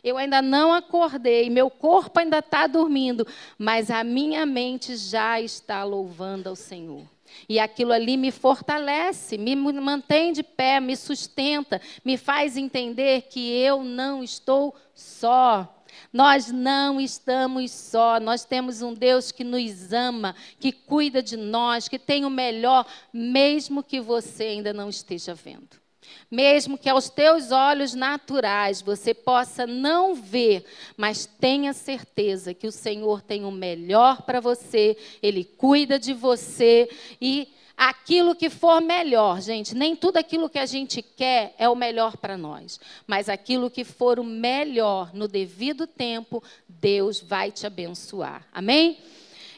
Eu 0.03 0.17
ainda 0.17 0.41
não 0.41 0.73
acordei, 0.73 1.49
meu 1.49 1.69
corpo 1.69 2.19
ainda 2.19 2.39
está 2.39 2.65
dormindo, 2.65 3.25
mas 3.57 3.91
a 3.91 4.03
minha 4.03 4.45
mente 4.45 4.95
já 4.95 5.39
está 5.39 5.83
louvando 5.83 6.49
ao 6.49 6.55
Senhor. 6.55 7.05
E 7.47 7.59
aquilo 7.59 7.91
ali 7.91 8.17
me 8.17 8.31
fortalece, 8.31 9.37
me 9.37 9.55
mantém 9.55 10.33
de 10.33 10.43
pé, 10.43 10.79
me 10.79 10.95
sustenta, 10.95 11.81
me 12.03 12.17
faz 12.17 12.57
entender 12.57 13.23
que 13.23 13.39
eu 13.39 13.83
não 13.83 14.23
estou 14.23 14.75
só. 14.93 15.77
Nós 16.11 16.51
não 16.51 16.99
estamos 16.99 17.71
só, 17.71 18.19
nós 18.19 18.45
temos 18.45 18.81
um 18.81 18.93
Deus 18.93 19.31
que 19.31 19.43
nos 19.43 19.93
ama, 19.93 20.35
que 20.59 20.71
cuida 20.71 21.21
de 21.21 21.37
nós, 21.37 21.87
que 21.87 21.99
tem 21.99 22.25
o 22.25 22.29
melhor, 22.29 22.85
mesmo 23.13 23.83
que 23.83 23.99
você 23.99 24.43
ainda 24.43 24.73
não 24.73 24.89
esteja 24.89 25.33
vendo. 25.33 25.81
Mesmo 26.29 26.77
que 26.77 26.89
aos 26.89 27.09
teus 27.09 27.51
olhos 27.51 27.93
naturais 27.93 28.81
você 28.81 29.13
possa 29.13 29.67
não 29.67 30.15
ver, 30.15 30.65
mas 30.95 31.25
tenha 31.25 31.73
certeza 31.73 32.53
que 32.53 32.67
o 32.67 32.71
Senhor 32.71 33.21
tem 33.21 33.43
o 33.45 33.51
melhor 33.51 34.21
para 34.21 34.39
você, 34.39 34.97
Ele 35.21 35.43
cuida 35.43 35.99
de 35.99 36.13
você 36.13 36.89
e 37.19 37.49
aquilo 37.75 38.35
que 38.35 38.49
for 38.49 38.79
melhor, 38.79 39.41
gente, 39.41 39.75
nem 39.75 39.95
tudo 39.95 40.17
aquilo 40.17 40.49
que 40.49 40.59
a 40.59 40.67
gente 40.67 41.01
quer 41.01 41.55
é 41.57 41.67
o 41.67 41.75
melhor 41.75 42.15
para 42.15 42.37
nós, 42.37 42.79
mas 43.07 43.27
aquilo 43.27 43.71
que 43.71 43.83
for 43.83 44.19
o 44.19 44.23
melhor 44.23 45.13
no 45.13 45.27
devido 45.27 45.87
tempo, 45.87 46.43
Deus 46.69 47.19
vai 47.19 47.51
te 47.51 47.65
abençoar. 47.65 48.47
Amém? 48.53 48.99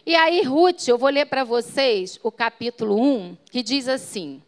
E 0.05 0.15
aí, 0.15 0.41
Ruth, 0.41 0.87
eu 0.87 0.97
vou 0.97 1.09
ler 1.09 1.25
para 1.25 1.43
vocês 1.43 2.19
o 2.23 2.31
capítulo 2.31 3.01
1, 3.01 3.37
que 3.49 3.63
diz 3.63 3.87
assim: 3.87 4.41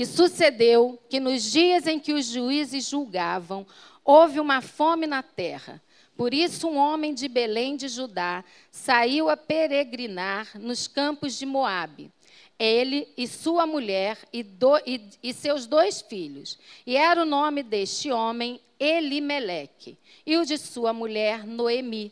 E 0.00 0.06
sucedeu 0.06 0.98
que 1.10 1.20
nos 1.20 1.52
dias 1.52 1.86
em 1.86 1.98
que 1.98 2.14
os 2.14 2.24
juízes 2.24 2.88
julgavam, 2.88 3.66
houve 4.02 4.40
uma 4.40 4.62
fome 4.62 5.06
na 5.06 5.22
terra. 5.22 5.78
Por 6.16 6.32
isso, 6.32 6.66
um 6.68 6.78
homem 6.78 7.12
de 7.12 7.28
Belém 7.28 7.76
de 7.76 7.86
Judá 7.86 8.42
saiu 8.70 9.28
a 9.28 9.36
peregrinar 9.36 10.58
nos 10.58 10.88
campos 10.88 11.38
de 11.38 11.44
Moabe 11.44 12.10
ele 12.58 13.08
e 13.14 13.28
sua 13.28 13.66
mulher 13.66 14.16
e, 14.32 14.42
do, 14.42 14.78
e, 14.86 15.02
e, 15.22 15.34
seus 15.34 15.66
dois 15.66 16.00
filhos. 16.00 16.58
E 16.86 16.96
era 16.96 17.20
o 17.20 17.26
nome 17.26 17.62
deste 17.62 18.10
homem 18.10 18.58
Elimeleque, 18.78 19.98
e 20.24 20.38
o 20.38 20.46
de 20.46 20.56
sua 20.56 20.94
mulher 20.94 21.46
Noemi. 21.46 22.10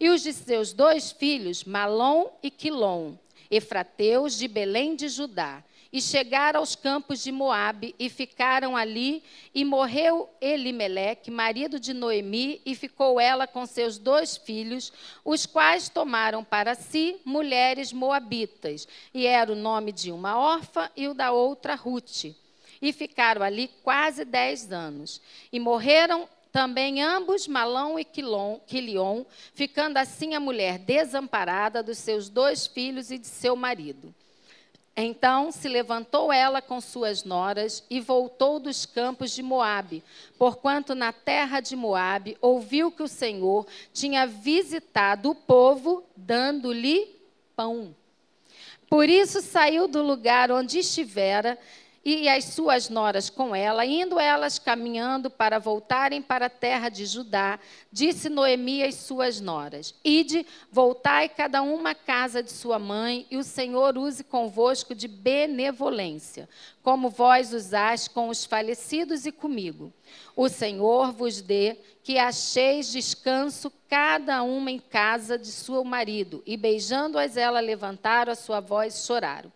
E 0.00 0.08
os 0.08 0.22
de 0.22 0.32
seus 0.32 0.72
dois 0.72 1.12
filhos, 1.12 1.64
Malom 1.64 2.30
e 2.42 2.50
Quilom, 2.50 3.16
efrateus 3.50 4.38
de 4.38 4.48
Belém 4.48 4.96
de 4.96 5.10
Judá 5.10 5.62
e 5.92 6.00
chegaram 6.00 6.60
aos 6.60 6.76
campos 6.76 7.22
de 7.22 7.32
Moabe 7.32 7.94
e 7.98 8.10
ficaram 8.10 8.76
ali, 8.76 9.22
e 9.54 9.64
morreu 9.64 10.28
Elimeleque, 10.40 11.30
marido 11.30 11.80
de 11.80 11.94
Noemi, 11.94 12.60
e 12.64 12.74
ficou 12.74 13.18
ela 13.18 13.46
com 13.46 13.64
seus 13.64 13.96
dois 13.98 14.36
filhos, 14.36 14.92
os 15.24 15.46
quais 15.46 15.88
tomaram 15.88 16.44
para 16.44 16.74
si 16.74 17.16
mulheres 17.24 17.92
moabitas, 17.92 18.86
e 19.14 19.26
era 19.26 19.50
o 19.50 19.56
nome 19.56 19.90
de 19.90 20.12
uma 20.12 20.38
órfã 20.38 20.90
e 20.96 21.08
o 21.08 21.14
da 21.14 21.32
outra 21.32 21.74
Ruth. 21.74 22.34
E 22.80 22.92
ficaram 22.92 23.42
ali 23.42 23.68
quase 23.82 24.24
dez 24.24 24.70
anos. 24.70 25.20
E 25.52 25.58
morreram 25.58 26.28
também 26.52 27.02
ambos, 27.02 27.48
Malão 27.48 27.98
e 27.98 28.04
Quilion, 28.04 29.24
ficando 29.52 29.96
assim 29.96 30.34
a 30.34 30.40
mulher 30.40 30.78
desamparada 30.78 31.82
dos 31.82 31.98
seus 31.98 32.28
dois 32.28 32.66
filhos 32.66 33.10
e 33.10 33.18
de 33.18 33.26
seu 33.26 33.56
marido. 33.56 34.14
Então 35.00 35.52
se 35.52 35.68
levantou 35.68 36.32
ela 36.32 36.60
com 36.60 36.80
suas 36.80 37.22
noras 37.22 37.84
e 37.88 38.00
voltou 38.00 38.58
dos 38.58 38.84
campos 38.84 39.30
de 39.30 39.44
Moabe, 39.44 40.02
porquanto 40.36 40.92
na 40.92 41.12
terra 41.12 41.60
de 41.60 41.76
Moabe 41.76 42.36
ouviu 42.40 42.90
que 42.90 43.04
o 43.04 43.06
Senhor 43.06 43.64
tinha 43.92 44.26
visitado 44.26 45.30
o 45.30 45.36
povo, 45.36 46.02
dando-lhe 46.16 47.14
pão. 47.54 47.94
Por 48.90 49.08
isso 49.08 49.40
saiu 49.40 49.86
do 49.86 50.02
lugar 50.02 50.50
onde 50.50 50.80
estivera 50.80 51.56
e 52.04 52.28
as 52.28 52.44
suas 52.44 52.88
noras 52.88 53.28
com 53.28 53.54
ela, 53.54 53.84
indo 53.84 54.18
elas 54.18 54.58
caminhando 54.58 55.28
para 55.28 55.58
voltarem 55.58 56.22
para 56.22 56.46
a 56.46 56.50
terra 56.50 56.88
de 56.88 57.04
Judá, 57.04 57.58
disse 57.92 58.28
Noemi 58.28 58.82
às 58.82 58.94
suas 58.94 59.40
noras: 59.40 59.94
Ide, 60.04 60.46
voltai 60.70 61.28
cada 61.28 61.60
uma 61.62 61.90
à 61.90 61.94
casa 61.94 62.42
de 62.42 62.50
sua 62.50 62.78
mãe, 62.78 63.26
e 63.30 63.36
o 63.36 63.44
Senhor 63.44 63.98
use 63.98 64.24
convosco 64.24 64.94
de 64.94 65.08
benevolência, 65.08 66.48
como 66.82 67.10
vós 67.10 67.52
usais 67.52 68.08
com 68.08 68.28
os 68.28 68.44
falecidos 68.44 69.26
e 69.26 69.32
comigo. 69.32 69.92
O 70.34 70.48
Senhor 70.48 71.12
vos 71.12 71.42
dê 71.42 71.76
que 72.02 72.16
acheis 72.18 72.90
descanso 72.90 73.70
cada 73.88 74.42
uma 74.42 74.70
em 74.70 74.78
casa 74.78 75.36
de 75.36 75.48
seu 75.48 75.84
marido. 75.84 76.42
E 76.46 76.56
beijando-as, 76.56 77.36
ela 77.36 77.60
levantaram 77.60 78.32
a 78.32 78.36
sua 78.36 78.60
voz 78.60 78.94
e 78.94 79.06
choraram. 79.06 79.52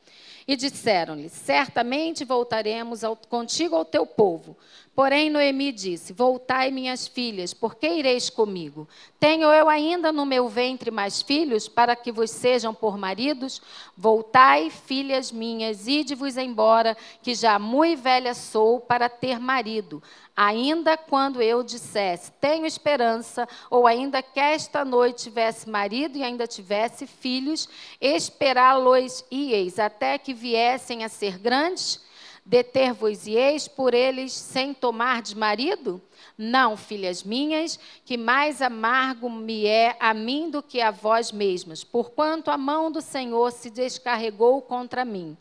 E 0.46 0.56
disseram-lhe: 0.56 1.28
Certamente 1.28 2.25
voltaremos 2.25 3.04
ao, 3.04 3.16
contigo 3.16 3.76
ao 3.76 3.84
teu 3.84 4.06
povo. 4.06 4.56
Porém, 4.94 5.30
Noemi 5.30 5.72
disse: 5.72 6.12
Voltai, 6.12 6.70
minhas 6.70 7.08
filhas, 7.08 7.54
porque 7.54 7.88
ireis 7.88 8.28
comigo? 8.28 8.87
Tenho 9.18 9.50
eu 9.50 9.66
ainda 9.66 10.12
no 10.12 10.26
meu 10.26 10.50
ventre 10.50 10.90
mais 10.90 11.22
filhos, 11.22 11.66
para 11.66 11.96
que 11.96 12.12
vos 12.12 12.30
sejam 12.30 12.75
por 12.75 12.99
maridos? 12.99 13.62
Voltai, 13.96 14.68
filhas 14.68 15.32
minhas, 15.32 15.88
ide-vos 15.88 16.37
embora, 16.37 16.94
que 17.22 17.34
já 17.34 17.58
muito 17.58 18.02
velha 18.02 18.34
sou 18.34 18.80
para 18.80 19.08
ter 19.08 19.38
marido. 19.38 20.02
Ainda 20.37 20.96
quando 20.96 21.40
eu 21.40 21.62
dissesse, 21.62 22.30
tenho 22.32 22.66
esperança, 22.66 23.49
ou 23.70 23.87
ainda 23.87 24.22
que 24.22 24.40
esta 24.40 24.84
noite 24.84 25.25
tivesse 25.25 25.68
marido 25.70 26.18
e 26.18 26.22
ainda 26.22 26.46
tivesse 26.46 27.06
filhos, 27.06 27.66
esperá-los 28.00 29.25
ieis 29.32 29.78
até 29.78 30.18
que 30.18 30.34
viessem 30.34 31.02
a 31.02 31.08
ser 31.08 31.38
grandes? 31.38 32.12
Deter-vos-eis 32.44 33.68
por 33.68 33.94
eles 33.94 34.32
sem 34.32 34.75
tomar 34.75 35.22
de 35.22 35.37
marido? 35.37 36.02
Não, 36.37 36.76
filhas 36.76 37.22
minhas, 37.22 37.78
que 38.04 38.16
mais 38.16 38.61
amargo 38.61 39.30
me 39.30 39.64
é 39.66 39.96
a 40.00 40.12
mim 40.12 40.50
do 40.50 40.62
que 40.62 40.80
a 40.80 40.90
vós 40.90 41.30
mesmas, 41.30 41.84
porquanto 41.84 42.50
a 42.50 42.58
mão 42.58 42.90
do 42.90 43.00
Senhor 43.00 43.52
se 43.52 43.70
descarregou 43.70 44.61
contra 44.61 45.04
mim. 45.04 45.37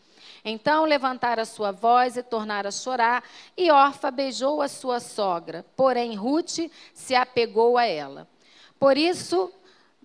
Então 0.45 0.85
levantaram 0.85 1.41
a 1.41 1.45
sua 1.45 1.71
voz 1.71 2.17
e 2.17 2.23
tornaram 2.23 2.67
a 2.67 2.71
chorar, 2.71 3.23
e 3.57 3.71
Orfa 3.71 4.11
beijou 4.11 4.61
a 4.61 4.67
sua 4.67 4.99
sogra, 4.99 5.65
porém 5.75 6.15
Ruth 6.15 6.69
se 6.93 7.15
apegou 7.15 7.77
a 7.77 7.85
ela. 7.85 8.27
Por 8.79 8.97
isso 8.97 9.51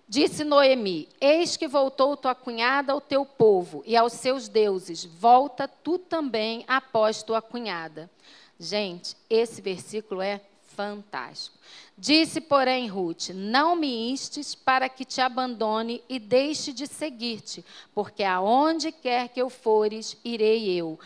Disse 0.07 0.43
Noemi: 0.43 1.09
Eis 1.19 1.57
que 1.57 1.67
voltou 1.67 2.15
tua 2.15 2.33
cunhada 2.33 2.93
ao 2.93 3.01
teu 3.01 3.25
povo 3.25 3.83
e 3.85 3.97
aos 3.97 4.13
seus 4.13 4.47
deuses. 4.47 5.03
Volta 5.03 5.67
tu 5.67 5.99
também 5.99 6.63
após 6.67 7.21
tua 7.23 7.41
cunhada. 7.41 8.09
Gente, 8.57 9.15
esse 9.29 9.61
versículo 9.61 10.21
é 10.21 10.41
fantástico. 10.77 11.57
Disse, 11.97 12.39
porém, 12.39 12.87
Ruth: 12.87 13.29
Não 13.33 13.75
me 13.75 14.11
instes 14.11 14.55
para 14.55 14.87
que 14.87 15.03
te 15.03 15.19
abandone 15.19 16.01
e 16.07 16.19
deixe 16.19 16.71
de 16.71 16.87
seguir-te, 16.87 17.65
porque 17.93 18.23
aonde 18.23 18.91
quer 18.91 19.27
que 19.29 19.41
eu 19.41 19.49
fores, 19.49 20.15
irei 20.23 20.69
eu. 20.69 20.97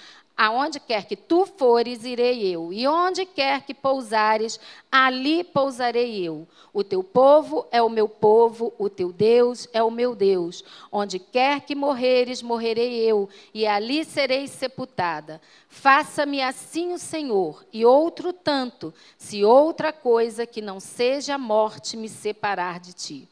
Aonde 0.44 0.80
quer 0.80 1.06
que 1.06 1.16
tu 1.16 1.46
fores, 1.46 2.04
irei 2.04 2.48
eu, 2.48 2.74
e 2.74 2.88
onde 2.88 3.28
quer 3.28 3.62
que 3.62 3.76
pousares, 3.76 4.60
ali 4.92 5.44
pousarei 5.44 6.28
eu. 6.28 6.48
O 6.74 6.84
teu 6.84 7.04
povo 7.04 7.68
é 7.70 7.80
o 7.80 7.88
meu 7.88 8.10
povo, 8.10 8.74
o 8.80 8.90
teu 8.90 9.14
Deus 9.14 9.68
é 9.72 9.84
o 9.84 9.92
meu 9.92 10.16
Deus. 10.16 10.64
Onde 10.92 11.20
quer 11.20 11.62
que 11.62 11.76
morreres, 11.76 12.42
morrerei 12.42 13.02
eu, 13.02 13.30
e 13.54 13.68
ali 13.68 14.04
serei 14.04 14.48
sepultada. 14.48 15.40
Faça-me 15.70 16.42
assim 16.42 16.92
o 16.92 16.98
Senhor, 16.98 17.64
e 17.72 17.86
outro 17.86 18.34
tanto, 18.34 18.92
se 19.20 19.46
outra 19.46 19.94
coisa 19.94 20.48
que 20.48 20.60
não 20.60 20.80
seja 20.80 21.36
a 21.36 21.38
morte 21.38 21.96
me 21.96 22.10
separar 22.10 22.80
de 22.80 22.94
ti. 22.94 23.30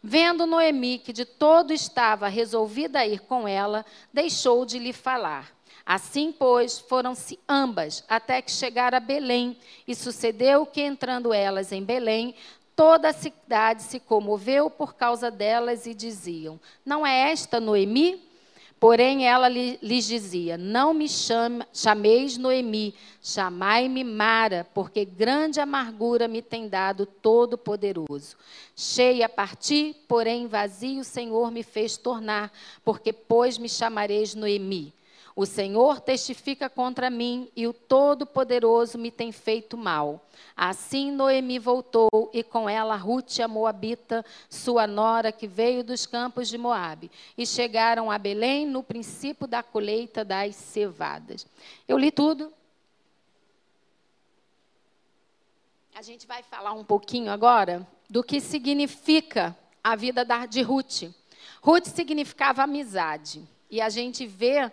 Vendo 0.00 0.46
Noemi 0.46 0.98
que 0.98 1.12
de 1.12 1.24
todo 1.24 1.72
estava 1.72 2.28
resolvida 2.28 3.00
a 3.00 3.06
ir 3.06 3.18
com 3.18 3.48
ela, 3.48 3.84
deixou 4.12 4.64
de 4.64 4.78
lhe 4.78 4.92
falar. 4.92 5.60
Assim, 5.84 6.32
pois, 6.32 6.78
foram-se 6.78 7.38
ambas 7.48 8.04
até 8.08 8.40
que 8.40 8.50
chegaram 8.50 8.96
a 8.96 9.00
Belém. 9.00 9.56
E 9.86 9.94
sucedeu 9.94 10.64
que, 10.64 10.80
entrando 10.80 11.34
elas 11.34 11.72
em 11.72 11.82
Belém, 11.82 12.34
toda 12.76 13.08
a 13.08 13.12
cidade 13.12 13.82
se 13.82 13.98
comoveu 13.98 14.70
por 14.70 14.94
causa 14.94 15.30
delas 15.30 15.86
e 15.86 15.94
diziam: 15.94 16.58
Não 16.84 17.06
é 17.06 17.30
esta 17.30 17.58
Noemi? 17.58 18.22
Porém, 18.78 19.26
ela 19.26 19.48
lhes 19.48 20.06
dizia: 20.06 20.56
Não 20.56 20.94
me 20.94 21.08
chame, 21.08 21.64
chameis 21.72 22.36
Noemi, 22.36 22.94
chamai-me 23.20 24.04
Mara, 24.04 24.66
porque 24.72 25.04
grande 25.04 25.60
amargura 25.60 26.28
me 26.28 26.42
tem 26.42 26.68
dado 26.68 27.06
Todo-Poderoso. 27.06 28.36
Cheia 28.76 29.28
parti, 29.28 29.96
porém 30.06 30.46
vazio 30.46 31.00
o 31.00 31.04
Senhor 31.04 31.50
me 31.50 31.62
fez 31.64 31.96
tornar, 31.96 32.52
porque, 32.84 33.12
pois, 33.12 33.58
me 33.58 33.68
chamareis 33.68 34.34
Noemi 34.34 34.92
o 35.34 35.46
Senhor 35.46 36.00
testifica 36.00 36.68
contra 36.68 37.08
mim 37.08 37.50
e 37.56 37.66
o 37.66 37.72
Todo-Poderoso 37.72 38.98
me 38.98 39.10
tem 39.10 39.32
feito 39.32 39.76
mal. 39.76 40.26
Assim 40.54 41.10
Noemi 41.10 41.58
voltou 41.58 42.30
e 42.32 42.42
com 42.42 42.68
ela 42.68 42.96
Ruth, 42.96 43.40
a 43.40 43.48
Moabita, 43.48 44.24
sua 44.50 44.86
nora, 44.86 45.32
que 45.32 45.46
veio 45.46 45.82
dos 45.82 46.04
campos 46.06 46.48
de 46.48 46.58
Moabe. 46.58 47.10
E 47.36 47.46
chegaram 47.46 48.10
a 48.10 48.18
Belém 48.18 48.66
no 48.66 48.82
princípio 48.82 49.46
da 49.46 49.62
colheita 49.62 50.24
das 50.24 50.54
cevadas. 50.54 51.46
Eu 51.88 51.96
li 51.96 52.10
tudo. 52.10 52.52
A 55.94 56.02
gente 56.02 56.26
vai 56.26 56.42
falar 56.42 56.72
um 56.72 56.84
pouquinho 56.84 57.30
agora 57.30 57.86
do 58.08 58.22
que 58.22 58.40
significa 58.40 59.56
a 59.82 59.96
vida 59.96 60.26
de 60.46 60.60
Ruth. 60.60 61.04
Ruth 61.62 61.86
significava 61.86 62.62
amizade. 62.62 63.42
E 63.70 63.80
a 63.80 63.88
gente 63.88 64.26
vê 64.26 64.70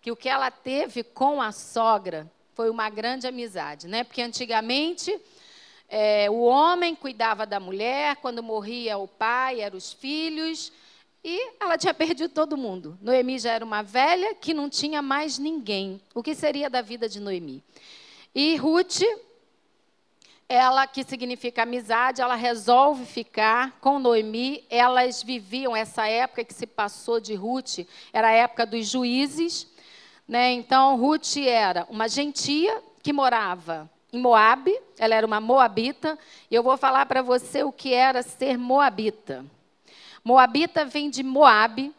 que 0.00 0.10
o 0.10 0.16
que 0.16 0.28
ela 0.28 0.50
teve 0.50 1.02
com 1.02 1.40
a 1.40 1.52
sogra 1.52 2.30
foi 2.54 2.70
uma 2.70 2.88
grande 2.88 3.26
amizade, 3.26 3.86
né? 3.86 4.04
Porque 4.04 4.22
antigamente 4.22 5.18
é, 5.88 6.30
o 6.30 6.40
homem 6.40 6.94
cuidava 6.94 7.46
da 7.46 7.60
mulher, 7.60 8.16
quando 8.16 8.42
morria 8.42 8.98
o 8.98 9.08
pai, 9.08 9.60
eram 9.60 9.76
os 9.76 9.92
filhos, 9.92 10.72
e 11.22 11.52
ela 11.60 11.76
tinha 11.76 11.94
perdido 11.94 12.32
todo 12.32 12.56
mundo. 12.56 12.98
Noemi 13.00 13.38
já 13.38 13.52
era 13.52 13.64
uma 13.64 13.82
velha 13.82 14.34
que 14.34 14.54
não 14.54 14.68
tinha 14.68 15.02
mais 15.02 15.38
ninguém. 15.38 16.00
O 16.14 16.22
que 16.22 16.34
seria 16.34 16.70
da 16.70 16.80
vida 16.80 17.08
de 17.08 17.20
Noemi? 17.20 17.62
E 18.34 18.56
Ruth 18.56 19.02
ela, 20.48 20.86
que 20.86 21.04
significa 21.04 21.64
amizade, 21.64 22.22
ela 22.22 22.34
resolve 22.34 23.04
ficar 23.04 23.78
com 23.80 23.98
Noemi. 23.98 24.64
Elas 24.70 25.22
viviam 25.22 25.76
essa 25.76 26.08
época 26.08 26.42
que 26.42 26.54
se 26.54 26.66
passou 26.66 27.20
de 27.20 27.34
Ruth, 27.34 27.80
era 28.12 28.28
a 28.28 28.32
época 28.32 28.64
dos 28.64 28.86
juízes. 28.86 29.66
Né? 30.28 30.52
Então, 30.52 30.96
Ruth 30.96 31.38
era 31.38 31.86
uma 31.88 32.06
gentia 32.06 32.82
que 33.02 33.12
morava 33.14 33.90
em 34.12 34.20
Moabe, 34.20 34.78
ela 34.98 35.14
era 35.14 35.26
uma 35.26 35.40
moabita, 35.40 36.18
e 36.50 36.54
eu 36.54 36.62
vou 36.62 36.76
falar 36.76 37.06
para 37.06 37.22
você 37.22 37.62
o 37.62 37.72
que 37.72 37.94
era 37.94 38.22
ser 38.22 38.58
moabita. 38.58 39.44
Moabita 40.22 40.84
vem 40.84 41.08
de 41.08 41.22
Moabe, 41.22 41.94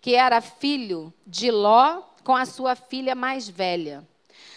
que 0.00 0.14
era 0.14 0.40
filho 0.40 1.12
de 1.26 1.50
Ló 1.50 2.02
com 2.22 2.36
a 2.36 2.46
sua 2.46 2.76
filha 2.76 3.14
mais 3.14 3.48
velha. 3.48 4.04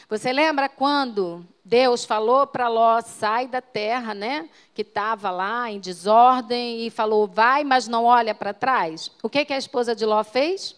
Você 0.07 0.31
lembra 0.31 0.69
quando 0.69 1.43
Deus 1.63 2.05
falou 2.05 2.45
para 2.45 2.67
Ló, 2.67 3.01
sai 3.01 3.47
da 3.47 3.61
terra, 3.61 4.13
né? 4.13 4.47
Que 4.73 4.83
estava 4.83 5.31
lá 5.31 5.71
em 5.71 5.79
desordem, 5.79 6.85
e 6.85 6.91
falou, 6.91 7.25
vai, 7.25 7.63
mas 7.63 7.87
não 7.87 8.05
olha 8.05 8.35
para 8.35 8.53
trás. 8.53 9.11
O 9.23 9.29
que, 9.29 9.45
que 9.45 9.53
a 9.53 9.57
esposa 9.57 9.95
de 9.95 10.05
Ló 10.05 10.23
fez? 10.23 10.75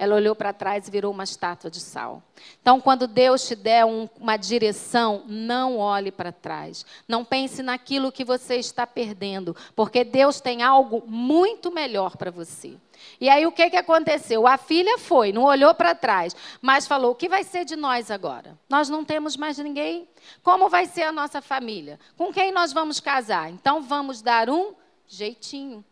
Ela 0.00 0.16
olhou 0.16 0.34
para 0.34 0.50
trás 0.54 0.88
e 0.88 0.90
virou 0.90 1.12
uma 1.12 1.24
estátua 1.24 1.70
de 1.70 1.78
sal. 1.78 2.22
Então, 2.62 2.80
quando 2.80 3.06
Deus 3.06 3.46
te 3.46 3.54
der 3.54 3.84
um, 3.84 4.08
uma 4.18 4.38
direção, 4.38 5.24
não 5.26 5.76
olhe 5.76 6.10
para 6.10 6.32
trás. 6.32 6.86
Não 7.06 7.22
pense 7.22 7.62
naquilo 7.62 8.10
que 8.10 8.24
você 8.24 8.56
está 8.56 8.86
perdendo, 8.86 9.54
porque 9.76 10.02
Deus 10.02 10.40
tem 10.40 10.62
algo 10.62 11.04
muito 11.06 11.70
melhor 11.70 12.16
para 12.16 12.30
você. 12.30 12.78
E 13.20 13.28
aí 13.28 13.46
o 13.46 13.52
que, 13.52 13.68
que 13.68 13.76
aconteceu? 13.76 14.46
A 14.46 14.56
filha 14.56 14.96
foi, 14.96 15.32
não 15.32 15.44
olhou 15.44 15.74
para 15.74 15.94
trás, 15.94 16.34
mas 16.62 16.86
falou: 16.86 17.12
o 17.12 17.14
que 17.14 17.28
vai 17.28 17.44
ser 17.44 17.66
de 17.66 17.76
nós 17.76 18.10
agora? 18.10 18.58
Nós 18.70 18.88
não 18.88 19.04
temos 19.04 19.36
mais 19.36 19.58
ninguém. 19.58 20.08
Como 20.42 20.70
vai 20.70 20.86
ser 20.86 21.02
a 21.02 21.12
nossa 21.12 21.42
família? 21.42 22.00
Com 22.16 22.32
quem 22.32 22.52
nós 22.52 22.72
vamos 22.72 23.00
casar? 23.00 23.50
Então 23.50 23.82
vamos 23.82 24.22
dar 24.22 24.48
um 24.48 24.72
jeitinho. 25.06 25.84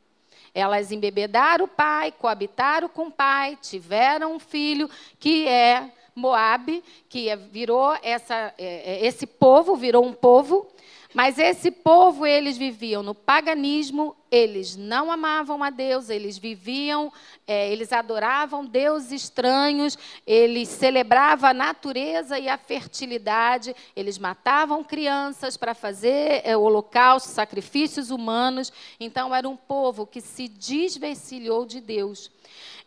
Elas 0.59 0.91
embebedaram 0.91 1.67
o 1.67 1.69
pai, 1.69 2.13
coabitaram 2.13 2.89
com 2.89 3.07
o 3.07 3.13
pai, 3.13 3.57
tiveram 3.63 4.35
um 4.35 4.39
filho 4.41 4.91
que 5.21 5.47
é 5.47 5.91
Moabe, 6.17 6.83
que 7.09 7.29
é, 7.29 7.37
virou 7.37 7.97
essa, 8.03 8.53
é, 8.59 9.05
é, 9.05 9.07
esse 9.07 9.25
povo, 9.25 9.77
virou 9.77 10.05
um 10.05 10.13
povo. 10.13 10.67
Mas 11.15 11.39
esse 11.39 11.71
povo, 11.71 12.27
eles 12.27 12.59
viviam 12.59 13.03
no 13.03 13.15
paganismo, 13.15 14.15
eles 14.31 14.77
não 14.77 15.11
amavam 15.11 15.65
a 15.65 15.71
Deus, 15.71 16.11
eles 16.11 16.37
viviam, 16.37 17.11
é, 17.47 17.73
eles 17.73 17.95
adoravam 17.95 18.67
deuses 18.67 19.11
estranhos, 19.13 19.97
eles 20.27 20.69
celebravam 20.69 21.49
a 21.49 21.55
natureza 21.55 22.39
e 22.39 22.47
a 22.47 22.59
fertilidade, 22.59 23.75
eles 23.97 24.19
matavam 24.19 24.85
crianças 24.85 25.57
para 25.57 25.75
fazer 25.75 26.43
é, 26.45 26.55
holocaustos, 26.55 27.33
sacrifícios 27.33 28.11
humanos. 28.11 28.71
Então, 29.01 29.35
era 29.35 29.49
um 29.49 29.57
povo 29.57 30.07
que 30.07 30.21
se 30.21 30.47
desvencilhou 30.47 31.65
de 31.65 31.81
Deus. 31.81 32.31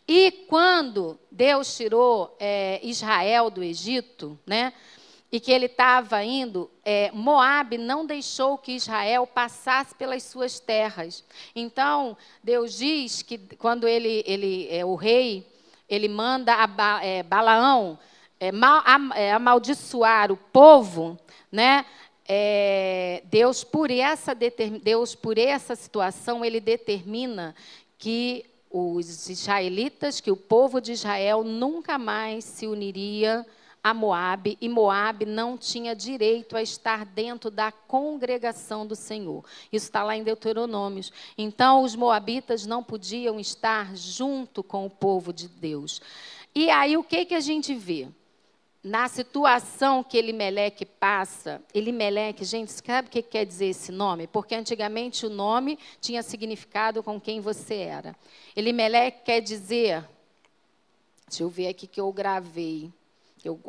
E 0.07 0.31
quando 0.47 1.19
Deus 1.31 1.75
tirou 1.75 2.35
é, 2.39 2.79
Israel 2.83 3.49
do 3.49 3.63
Egito, 3.63 4.37
né? 4.45 4.73
E 5.31 5.39
que 5.39 5.51
ele 5.51 5.67
estava 5.67 6.23
indo, 6.23 6.69
é, 6.83 7.09
Moab 7.13 7.77
não 7.77 8.05
deixou 8.05 8.57
que 8.57 8.73
Israel 8.73 9.25
passasse 9.25 9.95
pelas 9.95 10.23
suas 10.23 10.59
terras. 10.59 11.23
Então, 11.55 12.17
Deus 12.43 12.77
diz 12.77 13.21
que 13.21 13.37
quando 13.55 13.87
ele, 13.87 14.23
ele 14.27 14.67
é, 14.69 14.83
o 14.83 14.95
rei, 14.95 15.47
ele 15.87 16.09
manda 16.09 16.55
a 16.55 16.67
ba, 16.67 16.99
é, 17.01 17.23
Balaão 17.23 17.97
é, 18.39 18.51
mal, 18.51 18.83
é, 19.15 19.31
amaldiçoar 19.31 20.31
o 20.31 20.37
povo, 20.37 21.17
né? 21.49 21.85
É, 22.27 23.23
Deus 23.25 23.63
por 23.63 23.91
essa 23.91 24.33
Deus 24.81 25.15
por 25.15 25.37
essa 25.37 25.75
situação 25.75 26.45
ele 26.45 26.61
determina 26.61 27.53
que 27.97 28.45
os 28.69 29.27
israelitas, 29.27 30.21
que 30.21 30.31
o 30.31 30.37
povo 30.37 30.79
de 30.79 30.93
Israel 30.93 31.43
nunca 31.43 31.97
mais 31.97 32.45
se 32.45 32.67
uniria 32.67 33.45
a 33.83 33.93
Moabe, 33.93 34.57
e 34.61 34.69
Moabe 34.69 35.25
não 35.25 35.57
tinha 35.57 35.95
direito 35.95 36.55
a 36.55 36.61
estar 36.61 37.03
dentro 37.05 37.49
da 37.49 37.71
congregação 37.71 38.85
do 38.85 38.95
Senhor. 38.95 39.43
Isso 39.71 39.85
está 39.85 40.03
lá 40.03 40.15
em 40.15 40.23
Deuteronômios. 40.23 41.11
Então, 41.37 41.83
os 41.83 41.95
moabitas 41.95 42.65
não 42.65 42.83
podiam 42.83 43.39
estar 43.39 43.95
junto 43.95 44.61
com 44.61 44.85
o 44.85 44.89
povo 44.89 45.33
de 45.33 45.47
Deus. 45.47 45.99
E 46.53 46.69
aí, 46.69 46.95
o 46.95 47.03
que, 47.03 47.25
que 47.25 47.33
a 47.33 47.39
gente 47.39 47.73
vê? 47.73 48.07
Na 48.83 49.07
situação 49.07 50.03
que 50.03 50.17
Elimeleque 50.17 50.85
passa, 50.85 51.61
Elimeleque, 51.73 52.43
gente, 52.43 52.71
sabe 52.71 53.07
o 53.07 53.11
que 53.11 53.21
quer 53.21 53.45
dizer 53.45 53.67
esse 53.67 53.91
nome? 53.91 54.25
Porque 54.25 54.55
antigamente 54.55 55.25
o 55.25 55.29
nome 55.29 55.77
tinha 55.99 56.23
significado 56.23 57.03
com 57.03 57.21
quem 57.21 57.39
você 57.39 57.75
era. 57.75 58.15
Elimeleque 58.55 59.23
quer 59.23 59.39
dizer, 59.39 60.03
deixa 61.27 61.43
eu 61.43 61.49
ver 61.49 61.67
aqui 61.67 61.85
que 61.85 62.01
eu 62.01 62.11
gravei. 62.11 62.91
Eu 63.43 63.59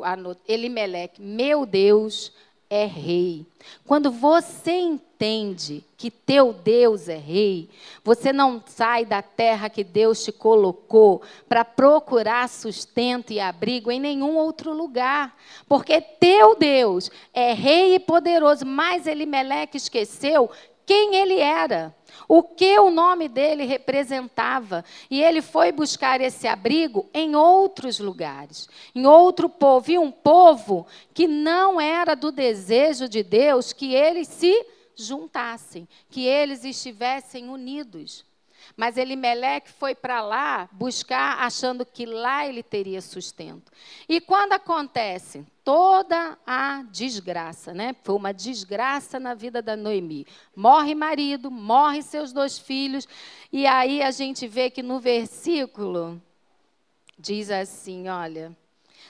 Elimeleque, 0.47 1.21
meu 1.21 1.65
Deus 1.65 2.31
é 2.69 2.85
rei. 2.85 3.45
Quando 3.85 4.11
você 4.11 4.71
entende 4.71 5.83
que 5.95 6.09
teu 6.09 6.51
Deus 6.51 7.07
é 7.07 7.17
rei, 7.17 7.69
você 8.03 8.33
não 8.33 8.63
sai 8.65 9.05
da 9.05 9.21
terra 9.21 9.69
que 9.69 9.83
Deus 9.83 10.23
te 10.23 10.31
colocou 10.31 11.21
para 11.47 11.63
procurar 11.63 12.49
sustento 12.49 13.31
e 13.31 13.39
abrigo 13.39 13.91
em 13.91 13.99
nenhum 13.99 14.37
outro 14.37 14.73
lugar, 14.73 15.37
porque 15.67 16.01
teu 16.01 16.55
Deus 16.55 17.11
é 17.31 17.53
rei 17.53 17.95
e 17.95 17.99
poderoso, 17.99 18.65
mas 18.65 19.05
Elimeleque 19.05 19.77
esqueceu 19.77 20.49
quem 20.85 21.15
ele 21.15 21.39
era 21.39 21.95
o 22.27 22.43
que 22.43 22.77
o 22.79 22.89
nome 22.89 23.27
dele 23.27 23.65
representava. 23.65 24.83
E 25.09 25.21
ele 25.21 25.41
foi 25.41 25.71
buscar 25.71 26.21
esse 26.21 26.47
abrigo 26.47 27.09
em 27.13 27.35
outros 27.35 27.99
lugares, 27.99 28.67
em 28.93 29.05
outro 29.05 29.49
povo, 29.49 29.91
e 29.91 29.97
um 29.97 30.11
povo 30.11 30.85
que 31.13 31.27
não 31.27 31.79
era 31.79 32.15
do 32.15 32.31
desejo 32.31 33.07
de 33.07 33.23
Deus 33.23 33.73
que 33.73 33.93
eles 33.93 34.27
se 34.27 34.65
juntassem, 34.95 35.87
que 36.09 36.25
eles 36.25 36.63
estivessem 36.63 37.49
unidos. 37.49 38.25
Mas 38.75 38.97
Elimeleque 38.97 39.71
foi 39.71 39.93
para 39.93 40.21
lá 40.21 40.67
buscar, 40.71 41.39
achando 41.39 41.85
que 41.85 42.05
lá 42.05 42.47
ele 42.47 42.63
teria 42.63 43.01
sustento. 43.01 43.71
E 44.09 44.19
quando 44.19 44.53
acontece 44.53 45.45
toda 45.63 46.37
a 46.45 46.83
desgraça, 46.91 47.73
né? 47.73 47.95
Foi 48.03 48.15
uma 48.15 48.33
desgraça 48.33 49.19
na 49.19 49.33
vida 49.33 49.61
da 49.61 49.75
Noemi. 49.75 50.25
Morre 50.55 50.95
marido, 50.95 51.49
morre 51.49 52.01
seus 52.01 52.33
dois 52.33 52.57
filhos, 52.57 53.07
e 53.51 53.65
aí 53.65 54.01
a 54.01 54.11
gente 54.11 54.47
vê 54.47 54.69
que 54.69 54.83
no 54.83 54.99
versículo 54.99 56.21
diz 57.17 57.49
assim, 57.49 58.09
olha, 58.09 58.55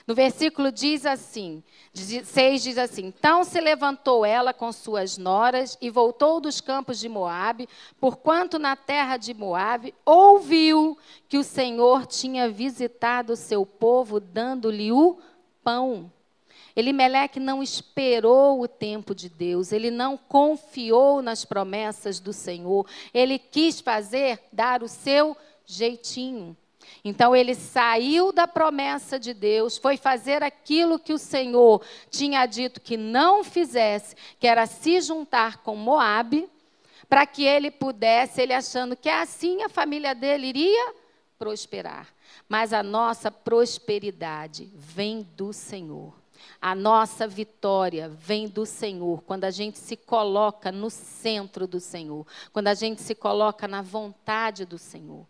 no 0.06 0.14
versículo 0.14 0.70
diz 0.70 1.06
assim, 1.06 1.62
6 1.92 2.62
diz 2.62 2.76
assim: 2.76 3.06
Então 3.06 3.42
se 3.42 3.58
levantou 3.58 4.24
ela 4.24 4.52
com 4.52 4.70
suas 4.70 5.16
noras 5.16 5.78
e 5.80 5.88
voltou 5.88 6.40
dos 6.40 6.60
campos 6.60 6.98
de 6.98 7.08
Moabe, 7.08 7.68
porquanto 7.98 8.58
na 8.58 8.76
terra 8.76 9.16
de 9.16 9.32
Moabe 9.32 9.94
ouviu 10.04 10.98
que 11.28 11.38
o 11.38 11.44
Senhor 11.44 12.06
tinha 12.06 12.50
visitado 12.50 13.32
o 13.32 13.36
seu 13.36 13.64
povo, 13.64 14.20
dando-lhe 14.20 14.92
o 14.92 15.18
pão. 15.62 16.12
Elimeleque 16.76 17.40
não 17.40 17.62
esperou 17.62 18.60
o 18.60 18.68
tempo 18.68 19.14
de 19.14 19.28
Deus, 19.28 19.72
ele 19.72 19.90
não 19.90 20.18
confiou 20.18 21.22
nas 21.22 21.44
promessas 21.44 22.18
do 22.20 22.32
Senhor, 22.32 22.86
ele 23.14 23.38
quis 23.38 23.80
fazer, 23.80 24.40
dar 24.52 24.82
o 24.82 24.88
seu 24.88 25.36
jeitinho. 25.64 26.56
Então 27.04 27.34
ele 27.34 27.54
saiu 27.54 28.32
da 28.32 28.46
promessa 28.46 29.18
de 29.18 29.34
Deus, 29.34 29.76
foi 29.76 29.96
fazer 29.96 30.42
aquilo 30.42 30.98
que 30.98 31.12
o 31.12 31.18
Senhor 31.18 31.82
tinha 32.10 32.46
dito 32.46 32.80
que 32.80 32.96
não 32.96 33.44
fizesse, 33.44 34.16
que 34.38 34.46
era 34.46 34.66
se 34.66 35.00
juntar 35.00 35.58
com 35.58 35.76
Moabe, 35.76 36.48
para 37.08 37.26
que 37.26 37.44
ele 37.44 37.70
pudesse, 37.70 38.40
ele 38.40 38.52
achando 38.52 38.96
que 38.96 39.08
assim 39.08 39.62
a 39.62 39.68
família 39.68 40.14
dele 40.14 40.46
iria 40.46 40.94
prosperar. 41.38 42.08
Mas 42.48 42.72
a 42.72 42.82
nossa 42.82 43.30
prosperidade 43.30 44.70
vem 44.74 45.22
do 45.36 45.52
Senhor. 45.52 46.14
A 46.60 46.74
nossa 46.74 47.26
vitória 47.28 48.08
vem 48.08 48.48
do 48.48 48.66
Senhor, 48.66 49.22
quando 49.22 49.44
a 49.44 49.50
gente 49.50 49.78
se 49.78 49.96
coloca 49.96 50.72
no 50.72 50.90
centro 50.90 51.66
do 51.66 51.80
Senhor, 51.80 52.26
quando 52.52 52.68
a 52.68 52.74
gente 52.74 53.02
se 53.02 53.14
coloca 53.14 53.68
na 53.68 53.82
vontade 53.82 54.64
do 54.64 54.78
Senhor. 54.78 55.26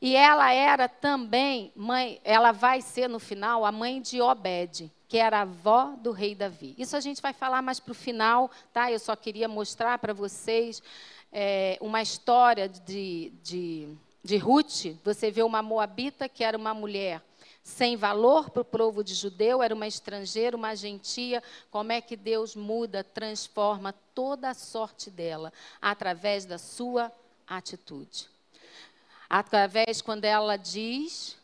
E 0.00 0.16
ela 0.16 0.50
era 0.52 0.88
também 0.88 1.72
mãe, 1.76 2.20
ela 2.24 2.52
vai 2.52 2.80
ser 2.80 3.08
no 3.08 3.18
final 3.18 3.66
a 3.66 3.70
mãe 3.70 4.00
de 4.00 4.20
Obed, 4.20 4.90
que 5.06 5.18
era 5.18 5.38
a 5.38 5.42
avó 5.42 5.94
do 5.98 6.10
rei 6.10 6.34
Davi. 6.34 6.74
Isso 6.78 6.96
a 6.96 7.00
gente 7.00 7.20
vai 7.20 7.34
falar 7.34 7.60
mais 7.60 7.78
para 7.78 7.92
o 7.92 7.94
final, 7.94 8.50
tá? 8.72 8.90
Eu 8.90 8.98
só 8.98 9.14
queria 9.14 9.46
mostrar 9.46 9.98
para 9.98 10.14
vocês 10.14 10.82
é, 11.30 11.76
uma 11.82 12.00
história 12.00 12.66
de, 12.66 13.30
de, 13.42 13.88
de 14.24 14.36
Ruth. 14.38 14.96
Você 15.04 15.30
vê 15.30 15.42
uma 15.42 15.62
moabita 15.62 16.28
que 16.28 16.42
era 16.42 16.56
uma 16.56 16.72
mulher 16.72 17.22
sem 17.62 17.94
valor 17.94 18.50
para 18.50 18.62
o 18.62 18.64
povo 18.64 19.04
de 19.04 19.14
judeu, 19.14 19.62
era 19.62 19.74
uma 19.74 19.86
estrangeira, 19.86 20.56
uma 20.56 20.74
gentia. 20.74 21.42
Como 21.70 21.92
é 21.92 22.00
que 22.00 22.16
Deus 22.16 22.56
muda, 22.56 23.04
transforma 23.04 23.92
toda 24.14 24.48
a 24.48 24.54
sorte 24.54 25.10
dela? 25.10 25.52
Através 25.80 26.46
da 26.46 26.56
sua 26.56 27.12
atitude. 27.46 28.28
Através 29.30 30.02
quando 30.02 30.24
ela 30.24 30.56
diz 30.56 31.38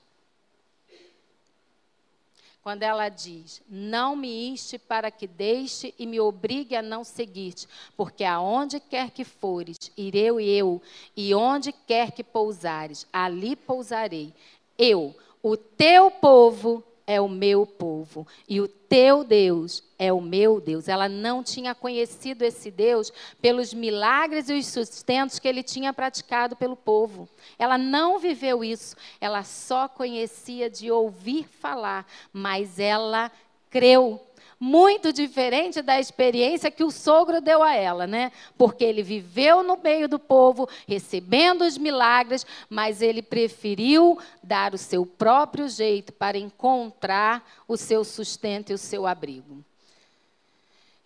quando 2.67 2.83
ela 2.83 3.09
diz: 3.09 3.63
Não 3.69 4.17
me 4.17 4.53
iste 4.53 4.77
para 4.77 5.09
que 5.09 5.29
deixe 5.29 5.95
e 5.97 6.05
me 6.05 6.19
obrigue 6.19 6.75
a 6.75 6.83
não 6.83 7.05
seguir-te, 7.05 7.69
porque 7.97 8.25
aonde 8.25 8.81
quer 8.81 9.13
que 9.13 9.23
fores, 9.23 9.77
irei 9.97 10.33
eu, 10.49 10.83
e 11.17 11.33
onde 11.33 11.71
quer 11.71 12.11
que 12.11 12.25
pousares, 12.25 13.07
ali 13.13 13.55
pousarei. 13.55 14.35
Eu, 14.77 15.15
o 15.41 15.57
teu 15.57 16.11
povo 16.11 16.83
é 17.07 17.21
o 17.21 17.29
meu 17.29 17.65
povo 17.65 18.27
e 18.49 18.61
o 18.61 18.67
teu 18.67 19.23
Deus 19.23 19.83
é 19.99 20.13
o 20.13 20.21
meu 20.21 20.61
Deus. 20.61 20.89
Ela 20.89 21.09
não 21.09 21.43
tinha 21.43 21.75
conhecido 21.75 22.43
esse 22.43 22.71
Deus 22.71 23.13
pelos 23.41 23.73
milagres 23.73 24.49
e 24.49 24.55
os 24.55 24.67
sustentos 24.67 25.39
que 25.39 25.47
ele 25.47 25.63
tinha 25.63 25.93
praticado 25.93 26.57
pelo 26.57 26.77
povo. 26.77 27.29
Ela 27.59 27.79
não 27.79 28.19
viveu 28.19 28.65
isso, 28.65 28.97
ela 29.21 29.45
só 29.45 29.89
conhecia 29.89 30.69
de 30.69 30.91
ouvir 30.91 31.47
falar, 31.49 32.07
mas 32.33 32.79
ela 32.79 33.31
creu 33.71 34.21
muito 34.59 35.13
diferente 35.13 35.83
da 35.83 36.01
experiência 36.01 36.71
que 36.71 36.83
o 36.83 36.91
sogro 36.91 37.41
deu 37.41 37.63
a 37.63 37.75
ela, 37.75 38.07
né? 38.07 38.33
Porque 38.57 38.85
ele 38.85 39.03
viveu 39.03 39.63
no 39.63 39.77
meio 39.77 40.09
do 40.09 40.19
povo, 40.19 40.69
recebendo 40.87 41.63
os 41.63 41.77
milagres, 41.77 42.47
mas 42.69 43.03
ele 43.03 43.23
preferiu 43.23 44.19
dar 44.43 44.75
o 44.75 44.79
seu 44.79 45.05
próprio 45.05 45.69
jeito 45.69 46.13
para 46.13 46.39
encontrar 46.39 47.47
o 47.69 47.77
seu 47.77 48.03
sustento 48.05 48.71
e 48.71 48.75
o 48.75 48.79
seu 48.79 49.07
abrigo. 49.07 49.63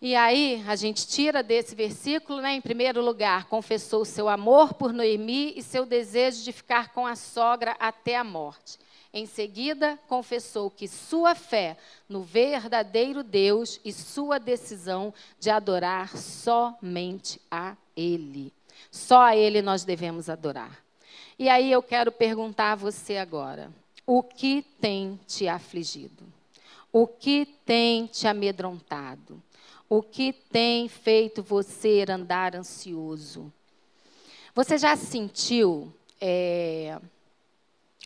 E 0.01 0.15
aí, 0.15 0.63
a 0.67 0.75
gente 0.75 1.05
tira 1.07 1.43
desse 1.43 1.75
versículo, 1.75 2.41
né, 2.41 2.53
em 2.53 2.61
primeiro 2.61 3.01
lugar, 3.05 3.45
confessou 3.45 4.03
seu 4.03 4.27
amor 4.27 4.73
por 4.73 4.91
Noemi 4.91 5.53
e 5.55 5.61
seu 5.61 5.85
desejo 5.85 6.43
de 6.43 6.51
ficar 6.51 6.91
com 6.91 7.05
a 7.05 7.15
sogra 7.15 7.75
até 7.79 8.15
a 8.15 8.23
morte. 8.23 8.79
Em 9.13 9.25
seguida, 9.25 9.99
confessou 10.07 10.71
que 10.71 10.87
sua 10.87 11.35
fé 11.35 11.77
no 12.07 12.23
verdadeiro 12.23 13.23
Deus 13.23 13.79
e 13.83 13.91
sua 13.91 14.39
decisão 14.39 15.13
de 15.37 15.49
adorar 15.49 16.17
somente 16.17 17.41
a 17.51 17.75
Ele. 17.95 18.53
Só 18.89 19.21
a 19.21 19.35
Ele 19.35 19.61
nós 19.61 19.83
devemos 19.83 20.29
adorar. 20.29 20.81
E 21.37 21.49
aí 21.49 21.69
eu 21.71 21.83
quero 21.83 22.09
perguntar 22.09 22.71
a 22.71 22.75
você 22.75 23.17
agora: 23.17 23.69
o 24.05 24.23
que 24.23 24.61
tem 24.79 25.19
te 25.27 25.47
afligido? 25.47 26.23
O 26.91 27.05
que 27.05 27.45
tem 27.65 28.05
te 28.05 28.27
amedrontado? 28.27 29.41
O 29.89 30.01
que 30.01 30.31
tem 30.31 30.87
feito 30.87 31.43
você 31.43 32.05
andar 32.07 32.55
ansioso? 32.55 33.51
Você 34.55 34.77
já 34.77 34.95
sentiu 34.95 35.93
é, 36.19 36.97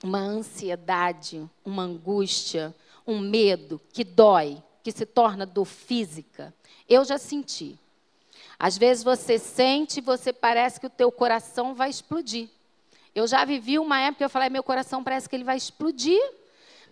uma 0.03 0.19
ansiedade, 0.19 1.47
uma 1.63 1.83
angústia, 1.83 2.75
um 3.07 3.19
medo 3.19 3.79
que 3.93 4.03
dói, 4.03 4.61
que 4.83 4.91
se 4.91 5.05
torna 5.05 5.45
dor 5.45 5.65
física. 5.65 6.53
Eu 6.87 7.03
já 7.03 7.17
senti. 7.17 7.79
Às 8.59 8.77
vezes 8.77 9.03
você 9.03 9.37
sente 9.37 9.99
e 9.99 10.01
você 10.01 10.31
parece 10.31 10.79
que 10.79 10.87
o 10.87 10.89
teu 10.89 11.11
coração 11.11 11.73
vai 11.73 11.89
explodir. 11.89 12.49
Eu 13.13 13.27
já 13.27 13.45
vivi 13.45 13.79
uma 13.79 13.99
época 13.99 14.17
que 14.19 14.23
eu 14.25 14.29
falei, 14.29 14.49
meu 14.49 14.63
coração 14.63 15.03
parece 15.03 15.27
que 15.27 15.35
ele 15.35 15.43
vai 15.43 15.57
explodir, 15.57 16.21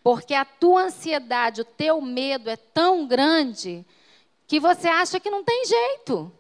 porque 0.02 0.34
a 0.34 0.46
tua 0.46 0.84
ansiedade, 0.84 1.62
o 1.62 1.66
teu 1.66 2.02
medo 2.02 2.50
é 2.50 2.56
tão 2.56 3.06
grande 3.08 3.86
que 4.48 4.60
você 4.60 4.88
acha 4.88 5.20
que 5.20 5.30
não 5.30 5.44
tem 5.44 5.66
jeito. 5.66 6.32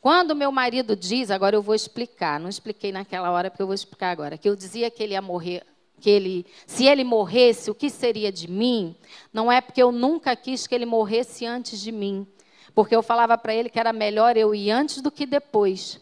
Quando 0.00 0.34
meu 0.34 0.50
marido 0.50 0.96
diz, 0.96 1.30
agora 1.30 1.56
eu 1.56 1.62
vou 1.62 1.74
explicar, 1.74 2.40
não 2.40 2.48
expliquei 2.48 2.92
naquela 2.92 3.30
hora 3.30 3.50
porque 3.50 3.62
eu 3.62 3.66
vou 3.66 3.74
explicar 3.74 4.10
agora, 4.10 4.38
que 4.38 4.48
eu 4.48 4.56
dizia 4.56 4.90
que 4.90 5.02
ele 5.02 5.12
ia 5.12 5.22
morrer 5.22 5.64
que 6.00 6.10
ele, 6.10 6.46
se 6.66 6.86
ele 6.86 7.04
morresse, 7.04 7.70
o 7.70 7.74
que 7.74 7.90
seria 7.90 8.30
de 8.30 8.50
mim? 8.50 8.94
Não 9.32 9.50
é 9.50 9.60
porque 9.60 9.82
eu 9.82 9.90
nunca 9.90 10.36
quis 10.36 10.66
que 10.66 10.74
ele 10.74 10.86
morresse 10.86 11.46
antes 11.46 11.80
de 11.80 11.90
mim, 11.90 12.26
porque 12.74 12.94
eu 12.94 13.02
falava 13.02 13.36
para 13.38 13.54
ele 13.54 13.68
que 13.68 13.80
era 13.80 13.92
melhor 13.92 14.36
eu 14.36 14.54
ir 14.54 14.70
antes 14.70 15.00
do 15.00 15.10
que 15.10 15.26
depois. 15.26 16.00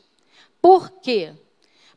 Por 0.61 0.91
quê? 0.91 1.33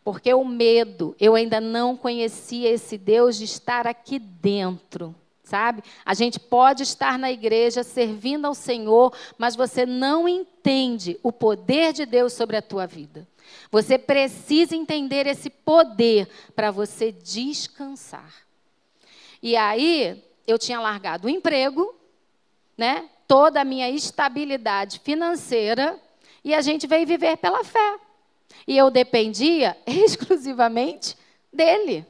Porque 0.03 0.33
o 0.33 0.45
medo, 0.45 1.15
eu 1.19 1.35
ainda 1.35 1.59
não 1.59 1.97
conhecia 1.97 2.69
esse 2.69 2.97
Deus 2.97 3.37
de 3.37 3.45
estar 3.45 3.87
aqui 3.87 4.19
dentro 4.19 5.15
sabe? 5.47 5.81
A 6.05 6.13
gente 6.13 6.39
pode 6.39 6.83
estar 6.83 7.17
na 7.17 7.31
igreja 7.31 7.81
servindo 7.81 8.45
ao 8.45 8.53
Senhor, 8.53 9.13
mas 9.37 9.55
você 9.55 9.85
não 9.85 10.27
entende 10.27 11.17
o 11.23 11.31
poder 11.31 11.93
de 11.93 12.05
Deus 12.05 12.33
sobre 12.33 12.57
a 12.57 12.61
tua 12.61 12.85
vida. 12.85 13.25
Você 13.71 13.97
precisa 13.97 14.75
entender 14.75 15.27
esse 15.27 15.49
poder 15.49 16.27
para 16.55 16.71
você 16.71 17.11
descansar. 17.11 18.33
E 19.41 19.55
aí, 19.55 20.23
eu 20.45 20.57
tinha 20.57 20.79
largado 20.79 21.27
o 21.27 21.29
emprego, 21.29 21.93
né? 22.77 23.09
Toda 23.27 23.61
a 23.61 23.65
minha 23.65 23.89
estabilidade 23.89 24.99
financeira, 24.99 25.99
e 26.43 26.53
a 26.53 26.61
gente 26.61 26.87
veio 26.87 27.05
viver 27.05 27.37
pela 27.37 27.63
fé. 27.63 27.99
E 28.65 28.77
eu 28.77 28.89
dependia 28.89 29.77
exclusivamente 29.85 31.17
dele. 31.51 32.05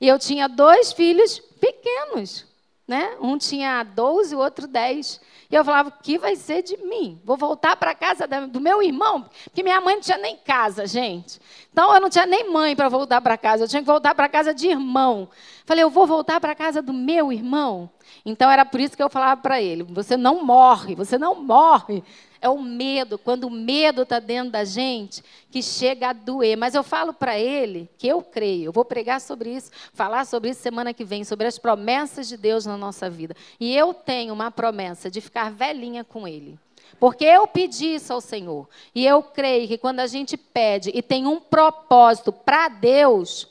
E 0.00 0.08
eu 0.08 0.18
tinha 0.18 0.48
dois 0.48 0.92
filhos 0.92 1.38
pequenos. 1.60 2.46
Né? 2.90 3.14
Um 3.20 3.38
tinha 3.38 3.84
12, 3.84 4.34
o 4.34 4.40
outro 4.40 4.66
10. 4.66 5.20
E 5.48 5.54
eu 5.54 5.64
falava, 5.64 5.90
o 5.90 6.02
que 6.02 6.18
vai 6.18 6.34
ser 6.34 6.60
de 6.60 6.76
mim? 6.78 7.20
Vou 7.24 7.36
voltar 7.36 7.76
para 7.76 7.94
casa 7.94 8.26
do 8.26 8.60
meu 8.60 8.82
irmão, 8.82 9.26
porque 9.44 9.62
minha 9.62 9.80
mãe 9.80 9.94
não 9.94 10.02
tinha 10.02 10.18
nem 10.18 10.36
casa, 10.36 10.88
gente. 10.88 11.40
Então 11.72 11.94
eu 11.94 12.00
não 12.00 12.10
tinha 12.10 12.26
nem 12.26 12.50
mãe 12.50 12.74
para 12.74 12.88
voltar 12.88 13.20
para 13.20 13.38
casa, 13.38 13.62
eu 13.62 13.68
tinha 13.68 13.80
que 13.80 13.86
voltar 13.86 14.12
para 14.12 14.28
casa 14.28 14.52
de 14.52 14.66
irmão. 14.66 15.28
Falei, 15.64 15.84
eu 15.84 15.88
vou 15.88 16.04
voltar 16.04 16.40
para 16.40 16.52
casa 16.52 16.82
do 16.82 16.92
meu 16.92 17.32
irmão. 17.32 17.88
Então 18.26 18.50
era 18.50 18.64
por 18.64 18.80
isso 18.80 18.96
que 18.96 19.02
eu 19.04 19.08
falava 19.08 19.40
para 19.40 19.62
ele: 19.62 19.84
você 19.84 20.16
não 20.16 20.44
morre, 20.44 20.96
você 20.96 21.16
não 21.16 21.36
morre. 21.36 22.02
É 22.40 22.48
o 22.48 22.58
medo, 22.58 23.18
quando 23.18 23.44
o 23.44 23.50
medo 23.50 24.02
está 24.02 24.18
dentro 24.18 24.50
da 24.50 24.64
gente, 24.64 25.22
que 25.50 25.62
chega 25.62 26.08
a 26.08 26.12
doer. 26.12 26.56
Mas 26.56 26.74
eu 26.74 26.82
falo 26.82 27.12
para 27.12 27.38
ele 27.38 27.88
que 27.98 28.08
eu 28.08 28.22
creio, 28.22 28.66
eu 28.66 28.72
vou 28.72 28.84
pregar 28.84 29.20
sobre 29.20 29.50
isso, 29.54 29.70
falar 29.92 30.24
sobre 30.24 30.50
isso 30.50 30.62
semana 30.62 30.94
que 30.94 31.04
vem, 31.04 31.22
sobre 31.22 31.46
as 31.46 31.58
promessas 31.58 32.28
de 32.28 32.36
Deus 32.38 32.64
na 32.64 32.78
nossa 32.78 33.10
vida. 33.10 33.36
E 33.58 33.76
eu 33.76 33.92
tenho 33.92 34.32
uma 34.32 34.50
promessa 34.50 35.10
de 35.10 35.20
ficar 35.20 35.50
velhinha 35.50 36.02
com 36.02 36.26
ele. 36.26 36.58
Porque 36.98 37.24
eu 37.24 37.46
pedi 37.46 37.94
isso 37.94 38.12
ao 38.12 38.20
Senhor. 38.20 38.68
E 38.94 39.06
eu 39.06 39.22
creio 39.22 39.68
que 39.68 39.78
quando 39.78 40.00
a 40.00 40.06
gente 40.06 40.36
pede 40.36 40.90
e 40.94 41.02
tem 41.02 41.26
um 41.26 41.40
propósito 41.40 42.32
para 42.32 42.68
Deus, 42.68 43.46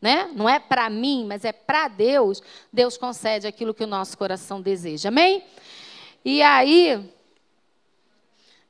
né? 0.00 0.30
Não 0.34 0.48
é 0.48 0.58
para 0.58 0.90
mim, 0.90 1.24
mas 1.26 1.44
é 1.44 1.52
para 1.52 1.86
Deus, 1.86 2.42
Deus 2.72 2.96
concede 2.96 3.46
aquilo 3.46 3.72
que 3.72 3.84
o 3.84 3.88
nosso 3.88 4.18
coração 4.18 4.60
deseja. 4.60 5.08
Amém? 5.08 5.44
E 6.24 6.42
aí, 6.42 7.08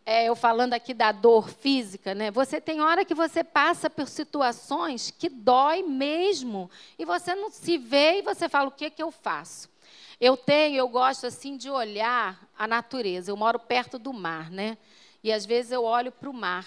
é, 0.05 0.25
eu 0.25 0.35
falando 0.35 0.75
aqui 0.75 0.93
da 0.93 1.13
dor 1.13 1.49
física, 1.49 2.15
né? 2.15 2.31
Você 2.31 2.61
tem 2.61 2.81
hora 2.81 3.05
que 3.05 3.15
você 3.15 3.45
passa 3.45 3.89
por 3.89 4.09
situações 4.09 5.11
que 5.11 5.29
dói 5.29 5.83
mesmo 5.83 6.71
e 6.99 7.05
você 7.05 7.35
não 7.35 7.51
se 7.51 7.79
vê 7.79 8.19
e 8.19 8.23
você 8.23 8.49
fala 8.49 8.69
o 8.69 8.73
que 8.73 8.91
que 8.91 9.03
eu 9.03 9.11
faço. 9.11 9.71
Eu 10.21 10.37
tenho, 10.37 10.77
eu 10.77 10.89
gosto 10.89 11.27
assim 11.27 11.57
de 11.57 11.71
olhar 11.71 12.49
a 12.57 12.67
natureza. 12.67 13.31
Eu 13.31 13.37
moro 13.37 13.59
perto 13.59 13.99
do 13.99 14.13
mar, 14.13 14.51
né? 14.51 14.77
E 15.23 15.33
às 15.33 15.47
vezes 15.47 15.73
eu 15.73 15.85
olho 15.85 16.11
para 16.11 16.31
o 16.31 16.35
mar. 16.35 16.67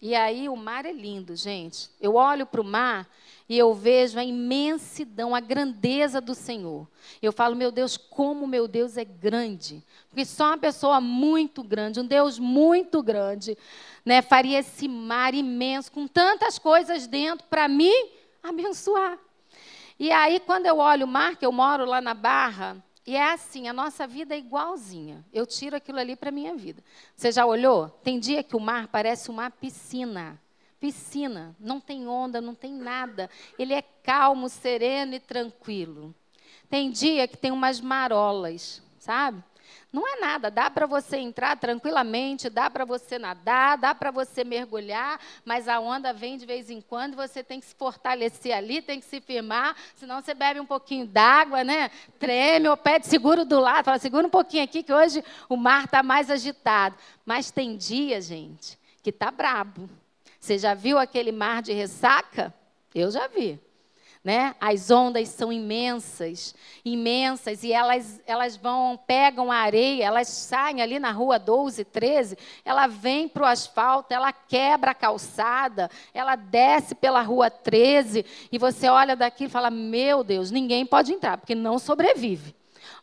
E 0.00 0.14
aí 0.14 0.48
o 0.48 0.56
mar 0.56 0.86
é 0.86 0.92
lindo, 0.92 1.34
gente. 1.34 1.90
Eu 2.00 2.14
olho 2.14 2.46
para 2.46 2.60
o 2.60 2.64
mar 2.64 3.08
e 3.48 3.58
eu 3.58 3.74
vejo 3.74 4.18
a 4.18 4.24
imensidão, 4.24 5.34
a 5.34 5.40
grandeza 5.40 6.20
do 6.20 6.34
Senhor. 6.34 6.86
Eu 7.20 7.32
falo, 7.32 7.56
meu 7.56 7.72
Deus, 7.72 7.96
como 7.96 8.46
meu 8.46 8.68
Deus 8.68 8.96
é 8.96 9.04
grande. 9.04 9.82
Porque 10.08 10.24
só 10.24 10.48
uma 10.48 10.58
pessoa 10.58 11.00
muito 11.00 11.64
grande, 11.64 11.98
um 11.98 12.06
Deus 12.06 12.38
muito 12.38 13.02
grande, 13.02 13.58
né, 14.04 14.22
faria 14.22 14.60
esse 14.60 14.86
mar 14.86 15.34
imenso, 15.34 15.90
com 15.90 16.06
tantas 16.06 16.58
coisas 16.58 17.06
dentro, 17.06 17.46
para 17.48 17.66
me 17.66 17.92
abençoar. 18.42 19.18
E 19.98 20.12
aí, 20.12 20.38
quando 20.38 20.66
eu 20.66 20.78
olho 20.78 21.06
o 21.06 21.08
mar, 21.08 21.34
que 21.34 21.44
eu 21.44 21.50
moro 21.50 21.84
lá 21.84 22.00
na 22.00 22.14
Barra, 22.14 22.76
e 23.08 23.16
é 23.16 23.32
assim, 23.32 23.68
a 23.68 23.72
nossa 23.72 24.06
vida 24.06 24.34
é 24.34 24.38
igualzinha. 24.38 25.24
Eu 25.32 25.46
tiro 25.46 25.74
aquilo 25.74 25.98
ali 25.98 26.14
para 26.14 26.28
a 26.28 26.32
minha 26.32 26.54
vida. 26.54 26.84
Você 27.16 27.32
já 27.32 27.46
olhou? 27.46 27.88
Tem 27.88 28.20
dia 28.20 28.42
que 28.42 28.54
o 28.54 28.60
mar 28.60 28.88
parece 28.88 29.30
uma 29.30 29.50
piscina 29.50 30.38
piscina, 30.78 31.56
não 31.58 31.80
tem 31.80 32.06
onda, 32.06 32.40
não 32.40 32.54
tem 32.54 32.72
nada. 32.72 33.28
Ele 33.58 33.74
é 33.74 33.82
calmo, 33.82 34.48
sereno 34.48 35.14
e 35.14 35.20
tranquilo. 35.20 36.14
Tem 36.68 36.90
dia 36.90 37.26
que 37.26 37.36
tem 37.36 37.50
umas 37.50 37.80
marolas, 37.80 38.82
sabe? 38.98 39.42
Não 39.90 40.06
é 40.06 40.20
nada, 40.20 40.50
dá 40.50 40.68
para 40.68 40.84
você 40.84 41.16
entrar 41.16 41.56
tranquilamente, 41.56 42.50
dá 42.50 42.68
para 42.68 42.84
você 42.84 43.18
nadar, 43.18 43.78
dá 43.78 43.94
para 43.94 44.10
você 44.10 44.44
mergulhar, 44.44 45.18
mas 45.46 45.66
a 45.66 45.80
onda 45.80 46.12
vem 46.12 46.36
de 46.36 46.44
vez 46.44 46.68
em 46.68 46.78
quando, 46.78 47.16
você 47.16 47.42
tem 47.42 47.58
que 47.58 47.64
se 47.64 47.74
fortalecer 47.74 48.54
ali, 48.54 48.82
tem 48.82 49.00
que 49.00 49.06
se 49.06 49.18
firmar, 49.18 49.74
senão 49.94 50.20
você 50.20 50.34
bebe 50.34 50.60
um 50.60 50.66
pouquinho 50.66 51.06
d'água, 51.06 51.64
né? 51.64 51.90
Treme 52.18 52.68
ou 52.68 52.76
pede 52.76 53.06
seguro 53.06 53.46
do 53.46 53.58
lado, 53.58 53.86
fala, 53.86 53.98
segura 53.98 54.26
um 54.26 54.30
pouquinho 54.30 54.64
aqui 54.64 54.82
que 54.82 54.92
hoje 54.92 55.24
o 55.48 55.56
mar 55.56 55.84
está 55.84 56.02
mais 56.02 56.30
agitado. 56.30 56.94
Mas 57.24 57.50
tem 57.50 57.74
dia, 57.74 58.20
gente, 58.20 58.78
que 59.02 59.08
está 59.08 59.30
brabo. 59.30 59.88
Você 60.38 60.58
já 60.58 60.74
viu 60.74 60.98
aquele 60.98 61.32
mar 61.32 61.62
de 61.62 61.72
ressaca? 61.72 62.52
Eu 62.94 63.10
já 63.10 63.26
vi 63.26 63.58
né? 64.22 64.54
As 64.60 64.90
ondas 64.90 65.28
são 65.28 65.52
imensas, 65.52 66.54
imensas, 66.84 67.62
e 67.62 67.72
elas, 67.72 68.20
elas 68.26 68.56
vão, 68.56 68.98
pegam 69.06 69.50
a 69.50 69.56
areia, 69.56 70.04
elas 70.04 70.28
saem 70.28 70.82
ali 70.82 70.98
na 70.98 71.10
rua 71.10 71.38
12, 71.38 71.84
13, 71.84 72.36
ela 72.64 72.86
vem 72.86 73.28
para 73.28 73.44
o 73.44 73.46
asfalto, 73.46 74.12
ela 74.12 74.32
quebra 74.32 74.90
a 74.90 74.94
calçada, 74.94 75.90
ela 76.12 76.36
desce 76.36 76.94
pela 76.94 77.22
rua 77.22 77.50
13, 77.50 78.24
e 78.50 78.58
você 78.58 78.88
olha 78.88 79.14
daqui 79.14 79.44
e 79.44 79.48
fala: 79.48 79.70
Meu 79.70 80.24
Deus, 80.24 80.50
ninguém 80.50 80.84
pode 80.84 81.12
entrar, 81.12 81.38
porque 81.38 81.54
não 81.54 81.78
sobrevive. 81.78 82.54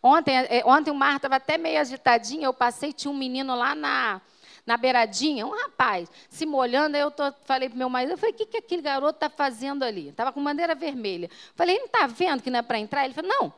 Ontem, 0.02 0.36
é, 0.36 0.64
ontem 0.66 0.92
o 0.92 0.96
mar 0.96 1.16
estava 1.16 1.38
até 1.38 1.58
meio 1.58 1.80
agitadinho, 1.80 2.44
eu 2.44 2.54
passei, 2.54 2.94
tinha 2.94 3.12
um 3.12 3.18
menino 3.18 3.56
lá 3.56 3.74
na 3.74 4.22
na 4.66 4.78
beiradinha, 4.78 5.46
um 5.46 5.52
rapaz 5.52 6.10
se 6.30 6.46
molhando. 6.46 6.98
Aí 6.98 7.04
eu 7.04 7.12
tô, 7.12 7.32
falei 7.44 7.70
para 7.70 7.78
meu 7.78 7.90
marido, 7.90 8.12
eu 8.12 8.18
falei, 8.18 8.34
o 8.34 8.38
que, 8.38 8.46
que 8.46 8.58
aquele 8.58 8.82
garoto 8.82 9.18
está 9.18 9.30
fazendo 9.30 9.84
ali? 9.84 10.10
Estava 10.10 10.32
com 10.32 10.44
bandeira 10.44 10.74
vermelha. 10.74 11.30
Falei, 11.56 11.76
ele 11.76 11.82
não 11.82 11.88
está 11.88 12.08
vendo 12.08 12.42
que 12.42 12.50
não 12.50 12.60
é 12.60 12.62
para 12.62 12.80
entrar? 12.80 13.06
Ele 13.06 13.14
falou, 13.14 13.30
não, 13.30 13.54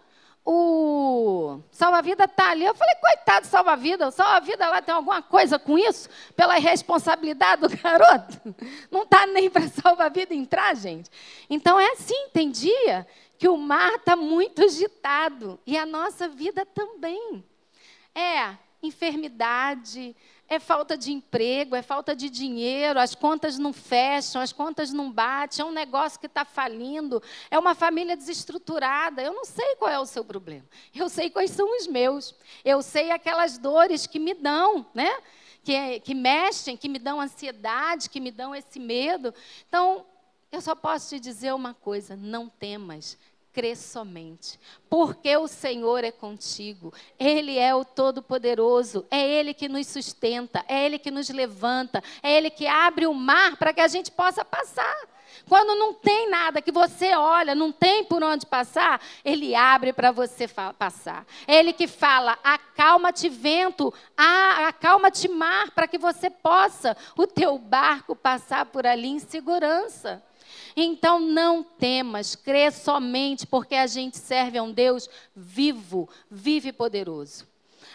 o 0.49 1.59
salva-vida 1.71 2.23
está 2.23 2.51
ali. 2.51 2.63
Eu 2.63 2.73
falei, 2.73 2.95
coitado 2.95 3.45
do 3.45 3.49
salva-vida, 3.49 4.07
o 4.07 4.11
salva-vida 4.11 4.69
lá 4.69 4.81
tem 4.81 4.95
alguma 4.95 5.21
coisa 5.21 5.59
com 5.59 5.77
isso? 5.77 6.09
Pela 6.35 6.57
irresponsabilidade 6.57 7.61
do 7.61 7.77
garoto? 7.77 8.55
Não 8.89 9.03
está 9.03 9.25
nem 9.27 9.49
para 9.49 9.67
salva-vida 9.67 10.33
entrar, 10.33 10.73
gente. 10.73 11.09
Então 11.49 11.79
é 11.79 11.91
assim, 11.91 12.29
tem 12.33 12.49
dia 12.49 13.05
que 13.37 13.47
o 13.47 13.57
mar 13.57 13.95
está 13.95 14.15
muito 14.15 14.63
agitado 14.63 15.59
e 15.65 15.77
a 15.77 15.85
nossa 15.85 16.27
vida 16.27 16.65
também. 16.65 17.43
É 18.15 18.55
enfermidade, 18.81 20.15
é 20.49 20.59
falta 20.59 20.97
de 20.97 21.11
emprego, 21.11 21.75
é 21.75 21.81
falta 21.81 22.15
de 22.15 22.29
dinheiro, 22.29 22.99
as 22.99 23.13
contas 23.13 23.57
não 23.57 23.73
fecham, 23.73 24.41
as 24.41 24.53
contas 24.53 24.93
não 24.93 25.11
batem, 25.11 25.61
é 25.61 25.65
um 25.65 25.71
negócio 25.71 26.19
que 26.19 26.25
está 26.25 26.45
falindo, 26.45 27.21
é 27.51 27.59
uma 27.59 27.75
família 27.75 28.15
desestruturada. 28.15 29.21
Eu 29.21 29.33
não 29.33 29.43
sei 29.43 29.75
qual 29.75 29.91
é 29.91 29.99
o 29.99 30.05
seu 30.05 30.23
problema. 30.23 30.65
Eu 30.95 31.09
sei 31.09 31.29
quais 31.29 31.51
são 31.51 31.77
os 31.77 31.87
meus. 31.87 32.33
Eu 32.63 32.81
sei 32.81 33.11
aquelas 33.11 33.57
dores 33.57 34.07
que 34.07 34.19
me 34.19 34.33
dão, 34.33 34.85
né? 34.93 35.19
Que, 35.63 35.99
que 35.99 36.15
mexem, 36.15 36.77
que 36.77 36.87
me 36.87 36.97
dão 36.97 37.19
ansiedade, 37.19 38.09
que 38.09 38.21
me 38.21 38.31
dão 38.31 38.55
esse 38.55 38.79
medo. 38.79 39.33
Então, 39.67 40.05
eu 40.49 40.61
só 40.61 40.73
posso 40.73 41.09
te 41.09 41.19
dizer 41.19 41.53
uma 41.53 41.73
coisa: 41.73 42.15
não 42.15 42.47
temas, 42.47 43.17
crê 43.57 43.75
somente, 43.75 44.59
porque 44.87 45.35
o 45.35 45.47
Senhor 45.47 46.03
é 46.03 46.11
contigo, 46.11 46.93
Ele 47.17 47.57
é 47.57 47.73
o 47.73 47.83
Todo-Poderoso, 47.83 49.03
é 49.09 49.27
Ele 49.27 49.51
que 49.51 49.67
nos 49.67 49.87
sustenta, 49.87 50.63
é 50.67 50.85
Ele 50.85 50.99
que 50.99 51.09
nos 51.09 51.27
levanta, 51.29 52.03
é 52.21 52.37
Ele 52.37 52.51
que 52.51 52.67
abre 52.67 53.07
o 53.07 53.15
mar 53.15 53.57
para 53.57 53.73
que 53.73 53.81
a 53.81 53.87
gente 53.87 54.11
possa 54.11 54.45
passar. 54.45 54.95
Quando 55.49 55.73
não 55.73 55.91
tem 55.91 56.29
nada 56.29 56.61
que 56.61 56.71
você 56.71 57.15
olha, 57.15 57.55
não 57.55 57.71
tem 57.71 58.03
por 58.03 58.21
onde 58.21 58.45
passar, 58.45 59.01
Ele 59.25 59.55
abre 59.55 59.91
para 59.91 60.11
você 60.11 60.47
passar. 60.77 61.25
É 61.47 61.55
Ele 61.55 61.73
que 61.73 61.87
fala: 61.87 62.37
acalma-te 62.43 63.27
vento, 63.27 63.91
acalma-te 64.15 65.27
mar, 65.27 65.71
para 65.71 65.87
que 65.87 65.97
você 65.97 66.29
possa, 66.29 66.95
o 67.17 67.25
teu 67.25 67.57
barco, 67.57 68.15
passar 68.15 68.67
por 68.67 68.85
ali 68.85 69.07
em 69.07 69.17
segurança. 69.17 70.21
Então 70.79 71.19
não 71.19 71.63
temas, 71.63 72.35
crê 72.35 72.69
somente, 72.69 73.47
porque 73.47 73.73
a 73.73 73.87
gente 73.87 74.15
serve 74.15 74.59
a 74.59 74.63
um 74.63 74.71
Deus 74.71 75.09
vivo, 75.35 76.07
vive 76.29 76.71
poderoso. 76.71 77.47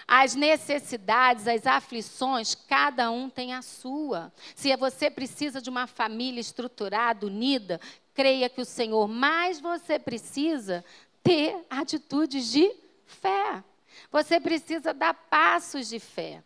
As 0.04 0.34
necessidades, 0.34 1.46
as 1.46 1.64
aflições, 1.64 2.56
cada 2.56 3.08
um 3.08 3.30
tem 3.30 3.54
a 3.54 3.62
sua. 3.62 4.32
Se 4.56 4.74
você 4.76 5.08
precisa 5.08 5.62
de 5.62 5.70
uma 5.70 5.86
família 5.86 6.40
estruturada, 6.40 7.24
unida, 7.24 7.80
creia 8.12 8.48
que 8.48 8.60
o 8.60 8.64
Senhor, 8.64 9.06
mas 9.06 9.60
você 9.60 9.96
precisa 9.96 10.84
ter 11.22 11.64
atitudes 11.70 12.50
de 12.50 12.68
fé. 13.06 13.62
Você 14.10 14.40
precisa 14.40 14.92
dar 14.92 15.14
passos 15.14 15.88
de 15.88 16.00
fé. 16.00 16.42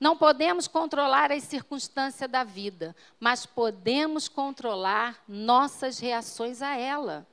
Não 0.00 0.16
podemos 0.16 0.66
controlar 0.66 1.30
as 1.30 1.44
circunstâncias 1.44 2.30
da 2.30 2.42
vida, 2.42 2.96
mas 3.20 3.44
podemos 3.44 4.28
controlar 4.28 5.22
nossas 5.28 5.98
reações 5.98 6.62
a 6.62 6.74
ela. 6.74 7.26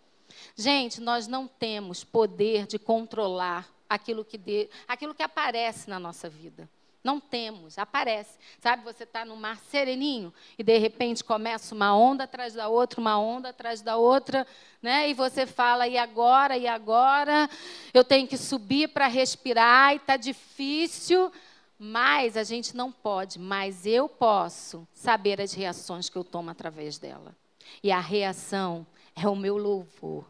Gente, 0.53 0.99
nós 0.99 1.27
não 1.27 1.47
temos 1.47 2.03
poder 2.03 2.67
de 2.67 2.77
controlar 2.77 3.69
aquilo 3.89 4.25
que, 4.25 4.37
de, 4.37 4.69
aquilo 4.85 5.15
que 5.15 5.23
aparece 5.23 5.89
na 5.89 5.97
nossa 5.97 6.29
vida. 6.29 6.69
Não 7.01 7.21
temos, 7.21 7.77
aparece. 7.77 8.37
Sabe, 8.59 8.83
você 8.83 9.03
está 9.05 9.23
no 9.23 9.37
mar 9.37 9.57
sereninho 9.71 10.33
e 10.57 10.63
de 10.63 10.77
repente 10.77 11.23
começa 11.23 11.73
uma 11.73 11.95
onda 11.95 12.25
atrás 12.25 12.53
da 12.53 12.67
outra, 12.67 12.99
uma 12.99 13.17
onda 13.17 13.49
atrás 13.49 13.81
da 13.81 13.95
outra, 13.95 14.45
né? 14.81 15.09
E 15.09 15.13
você 15.13 15.45
fala, 15.45 15.87
e 15.87 15.97
agora, 15.97 16.57
e 16.57 16.67
agora? 16.67 17.49
Eu 17.93 18.03
tenho 18.03 18.27
que 18.27 18.37
subir 18.37 18.89
para 18.89 19.07
respirar 19.07 19.93
e 19.93 19.95
está 19.95 20.17
difícil. 20.17 21.31
Mas 21.79 22.35
a 22.35 22.43
gente 22.43 22.75
não 22.75 22.91
pode, 22.91 23.37
mas 23.37 23.85
eu 23.85 24.09
posso 24.09 24.87
saber 24.93 25.39
as 25.39 25.53
reações 25.53 26.09
que 26.09 26.17
eu 26.17 26.23
tomo 26.23 26.49
através 26.49 26.97
dela. 26.97 27.35
E 27.83 27.91
a 27.91 27.99
reação 27.99 28.85
é 29.15 29.27
o 29.27 29.35
meu 29.35 29.57
louvor. 29.57 30.25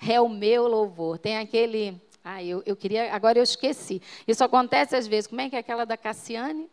É 0.00 0.20
o 0.20 0.28
meu 0.28 0.68
louvor. 0.68 1.18
Tem 1.18 1.38
aquele. 1.38 2.00
Ah, 2.22 2.42
eu, 2.42 2.62
eu 2.64 2.76
queria. 2.76 3.12
Agora 3.12 3.38
eu 3.38 3.42
esqueci. 3.42 4.00
Isso 4.26 4.44
acontece 4.44 4.94
às 4.94 5.06
vezes. 5.06 5.26
Como 5.26 5.40
é 5.40 5.50
que 5.50 5.56
é 5.56 5.58
aquela 5.58 5.84
da 5.84 5.96
Cassiane? 5.96 6.68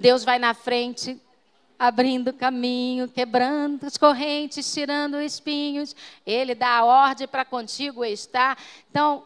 Deus 0.00 0.24
vai 0.24 0.38
na 0.38 0.54
frente, 0.54 1.20
abrindo 1.78 2.32
caminho, 2.32 3.08
quebrando 3.08 3.84
as 3.84 3.98
correntes, 3.98 4.72
tirando 4.72 5.16
os 5.16 5.34
espinhos. 5.34 5.94
Ele 6.24 6.54
dá 6.54 6.78
a 6.78 6.84
ordem 6.84 7.28
para 7.28 7.44
contigo 7.44 8.04
estar. 8.04 8.58
Então, 8.90 9.24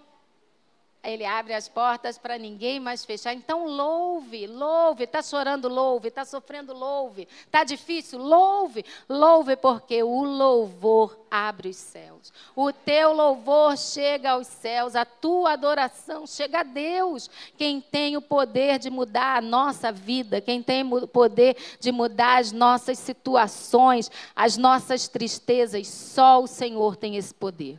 ele 1.07 1.25
abre 1.25 1.55
as 1.55 1.69
portas 1.69 2.19
para 2.19 2.37
ninguém 2.37 2.81
mais 2.81 3.05
fechar. 3.05 3.33
Então, 3.33 3.67
louve, 3.67 4.47
louve. 4.47 5.05
Está 5.05 5.23
chorando, 5.23 5.69
louve. 5.69 6.09
Está 6.09 6.25
sofrendo, 6.25 6.75
louve. 6.75 7.29
Está 7.45 7.63
difícil, 7.63 8.19
louve. 8.19 8.85
Louve, 9.09 9.57
porque 9.57 10.03
o 10.03 10.25
louvor 10.25 11.17
abre 11.31 11.69
os 11.69 11.77
céus. 11.77 12.33
O 12.57 12.73
teu 12.73 13.13
louvor 13.13 13.79
chega 13.79 14.33
aos 14.33 14.49
céus. 14.49 14.97
A 14.97 15.05
tua 15.05 15.53
adoração 15.53 16.27
chega 16.27 16.61
a 16.61 16.65
Deus. 16.65 17.31
Quem 17.57 17.81
tem 17.81 18.17
o 18.17 18.23
poder 18.23 18.79
de 18.81 18.91
mudar 18.91 19.37
a 19.37 19.41
nossa 19.41 19.93
vida, 19.93 20.41
quem 20.41 20.61
tem 20.61 20.83
o 20.83 21.07
poder 21.07 21.57
de 21.79 21.93
mudar 21.93 22.39
as 22.41 22.51
nossas 22.51 22.99
situações, 22.99 24.11
as 24.35 24.57
nossas 24.57 25.07
tristezas, 25.07 25.87
só 25.87 26.43
o 26.43 26.49
Senhor 26.49 26.97
tem 26.97 27.17
esse 27.17 27.33
poder. 27.33 27.79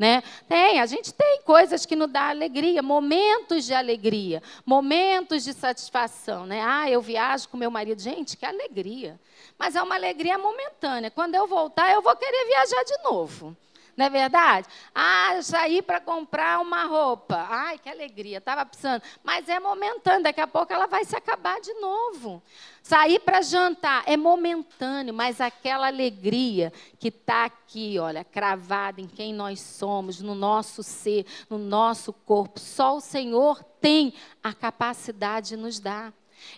Né? 0.00 0.22
Tem, 0.48 0.80
a 0.80 0.86
gente 0.86 1.12
tem 1.12 1.42
coisas 1.42 1.84
que 1.84 1.94
nos 1.94 2.10
dá 2.10 2.30
alegria, 2.30 2.82
momentos 2.82 3.66
de 3.66 3.74
alegria, 3.74 4.42
momentos 4.64 5.44
de 5.44 5.52
satisfação, 5.52 6.46
né? 6.46 6.62
Ah, 6.64 6.88
eu 6.88 7.02
viajo 7.02 7.50
com 7.50 7.58
meu 7.58 7.70
marido, 7.70 8.00
gente, 8.00 8.34
que 8.34 8.46
alegria. 8.46 9.20
Mas 9.58 9.76
é 9.76 9.82
uma 9.82 9.96
alegria 9.96 10.38
momentânea. 10.38 11.10
Quando 11.10 11.34
eu 11.34 11.46
voltar, 11.46 11.92
eu 11.92 12.00
vou 12.00 12.16
querer 12.16 12.46
viajar 12.46 12.82
de 12.82 12.96
novo. 13.02 13.54
Não 14.00 14.06
é 14.06 14.08
verdade? 14.08 14.66
Ah, 14.94 15.34
eu 15.34 15.42
saí 15.42 15.82
para 15.82 16.00
comprar 16.00 16.58
uma 16.62 16.86
roupa. 16.86 17.46
Ai, 17.50 17.76
que 17.76 17.86
alegria, 17.86 18.38
estava 18.38 18.64
precisando. 18.64 19.02
Mas 19.22 19.46
é 19.46 19.60
momentâneo, 19.60 20.22
daqui 20.22 20.40
a 20.40 20.46
pouco 20.46 20.72
ela 20.72 20.86
vai 20.86 21.04
se 21.04 21.14
acabar 21.14 21.60
de 21.60 21.74
novo. 21.74 22.42
Sair 22.82 23.18
para 23.18 23.42
jantar 23.42 24.02
é 24.06 24.16
momentâneo, 24.16 25.12
mas 25.12 25.38
aquela 25.38 25.88
alegria 25.88 26.72
que 26.98 27.08
está 27.08 27.44
aqui, 27.44 27.98
olha, 27.98 28.24
cravada 28.24 29.02
em 29.02 29.06
quem 29.06 29.34
nós 29.34 29.60
somos, 29.60 30.22
no 30.22 30.34
nosso 30.34 30.82
ser, 30.82 31.26
no 31.50 31.58
nosso 31.58 32.10
corpo, 32.10 32.58
só 32.58 32.96
o 32.96 33.02
Senhor 33.02 33.62
tem 33.82 34.14
a 34.42 34.54
capacidade 34.54 35.50
de 35.50 35.56
nos 35.58 35.78
dar. 35.78 36.10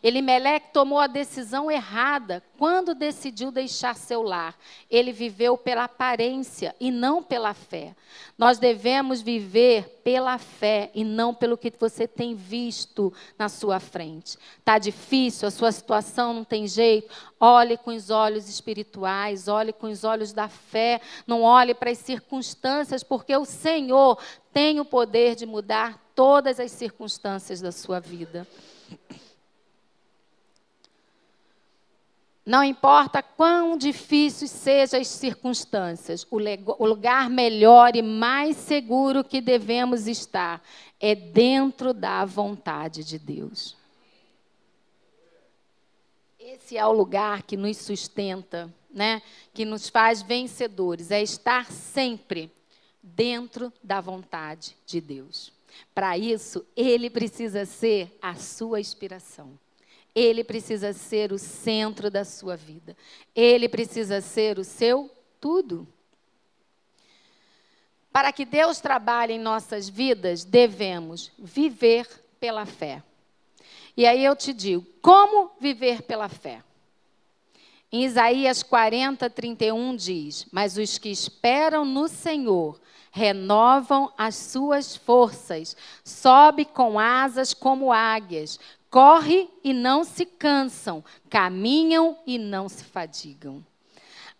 Elimeleque 0.02 0.72
tomou 0.72 0.98
a 0.98 1.06
decisão 1.06 1.70
errada 1.70 2.42
quando 2.58 2.94
decidiu 2.94 3.50
deixar 3.50 3.94
seu 3.94 4.22
lar. 4.22 4.56
Ele 4.90 5.12
viveu 5.12 5.56
pela 5.56 5.84
aparência 5.84 6.74
e 6.80 6.90
não 6.90 7.22
pela 7.22 7.54
fé. 7.54 7.94
Nós 8.36 8.58
devemos 8.58 9.22
viver 9.22 10.00
pela 10.04 10.38
fé 10.38 10.90
e 10.94 11.04
não 11.04 11.34
pelo 11.34 11.56
que 11.56 11.72
você 11.78 12.06
tem 12.06 12.34
visto 12.34 13.12
na 13.38 13.48
sua 13.48 13.78
frente. 13.78 14.36
Está 14.58 14.78
difícil, 14.78 15.46
a 15.46 15.50
sua 15.50 15.72
situação 15.72 16.34
não 16.34 16.44
tem 16.44 16.66
jeito. 16.66 17.12
Olhe 17.38 17.76
com 17.76 17.94
os 17.94 18.10
olhos 18.10 18.48
espirituais, 18.48 19.48
olhe 19.48 19.72
com 19.72 19.86
os 19.86 20.04
olhos 20.04 20.32
da 20.32 20.48
fé. 20.48 21.00
Não 21.26 21.42
olhe 21.42 21.74
para 21.74 21.90
as 21.90 21.98
circunstâncias, 21.98 23.02
porque 23.02 23.36
o 23.36 23.44
Senhor 23.44 24.18
tem 24.52 24.80
o 24.80 24.84
poder 24.84 25.34
de 25.34 25.46
mudar 25.46 26.02
todas 26.14 26.60
as 26.60 26.70
circunstâncias 26.70 27.60
da 27.60 27.72
sua 27.72 28.00
vida. 28.00 28.46
Não 32.44 32.64
importa 32.64 33.22
quão 33.22 33.76
difíceis 33.76 34.50
sejam 34.50 35.00
as 35.00 35.06
circunstâncias, 35.06 36.26
o 36.28 36.86
lugar 36.86 37.30
melhor 37.30 37.94
e 37.94 38.02
mais 38.02 38.56
seguro 38.56 39.22
que 39.22 39.40
devemos 39.40 40.08
estar 40.08 40.60
é 40.98 41.14
dentro 41.14 41.94
da 41.94 42.24
vontade 42.24 43.04
de 43.04 43.16
Deus. 43.16 43.76
Esse 46.38 46.76
é 46.76 46.84
o 46.84 46.92
lugar 46.92 47.44
que 47.44 47.56
nos 47.56 47.76
sustenta, 47.76 48.72
né? 48.90 49.22
que 49.54 49.64
nos 49.64 49.88
faz 49.88 50.20
vencedores, 50.20 51.12
é 51.12 51.22
estar 51.22 51.70
sempre 51.70 52.50
dentro 53.00 53.72
da 53.82 54.00
vontade 54.00 54.76
de 54.84 55.00
Deus. 55.00 55.52
Para 55.94 56.18
isso, 56.18 56.66
Ele 56.76 57.08
precisa 57.08 57.64
ser 57.64 58.16
a 58.20 58.34
sua 58.34 58.80
inspiração. 58.80 59.58
Ele 60.14 60.44
precisa 60.44 60.92
ser 60.92 61.32
o 61.32 61.38
centro 61.38 62.10
da 62.10 62.24
sua 62.24 62.56
vida. 62.56 62.96
Ele 63.34 63.68
precisa 63.68 64.20
ser 64.20 64.58
o 64.58 64.64
seu 64.64 65.10
tudo. 65.40 65.88
Para 68.12 68.30
que 68.30 68.44
Deus 68.44 68.78
trabalhe 68.78 69.32
em 69.32 69.38
nossas 69.38 69.88
vidas, 69.88 70.44
devemos 70.44 71.32
viver 71.38 72.06
pela 72.38 72.66
fé. 72.66 73.02
E 73.96 74.06
aí 74.06 74.24
eu 74.24 74.36
te 74.36 74.52
digo, 74.52 74.86
como 75.00 75.50
viver 75.58 76.02
pela 76.02 76.28
fé? 76.28 76.62
Em 77.90 78.04
Isaías 78.04 78.62
40, 78.62 79.28
31 79.28 79.96
diz: 79.96 80.46
Mas 80.50 80.78
os 80.78 80.96
que 80.96 81.10
esperam 81.10 81.84
no 81.84 82.08
Senhor 82.08 82.80
renovam 83.10 84.10
as 84.16 84.34
suas 84.34 84.96
forças, 84.96 85.76
sobe 86.02 86.64
com 86.64 86.98
asas 86.98 87.52
como 87.52 87.92
águias, 87.92 88.58
corre 88.92 89.48
e 89.64 89.72
não 89.72 90.04
se 90.04 90.26
cansam, 90.26 91.02
caminham 91.30 92.18
e 92.26 92.36
não 92.36 92.68
se 92.68 92.84
fadigam. 92.84 93.64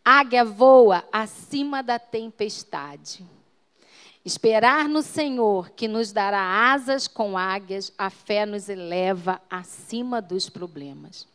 Águia 0.05 0.45
voa 0.45 1.03
acima 1.11 1.83
da 1.83 1.99
tempestade. 1.99 3.25
Esperar 4.23 4.91
no 4.91 5.01
Senhor, 5.01 5.71
que 5.71 5.89
nos 5.89 6.13
dará 6.13 6.71
asas 6.71 7.09
com 7.09 7.37
águias, 7.37 7.95
a 7.97 8.11
fé 8.11 8.45
nos 8.45 8.69
eleva 8.69 9.41
acima 9.49 10.21
dos 10.21 10.51
problemas. 10.51 11.27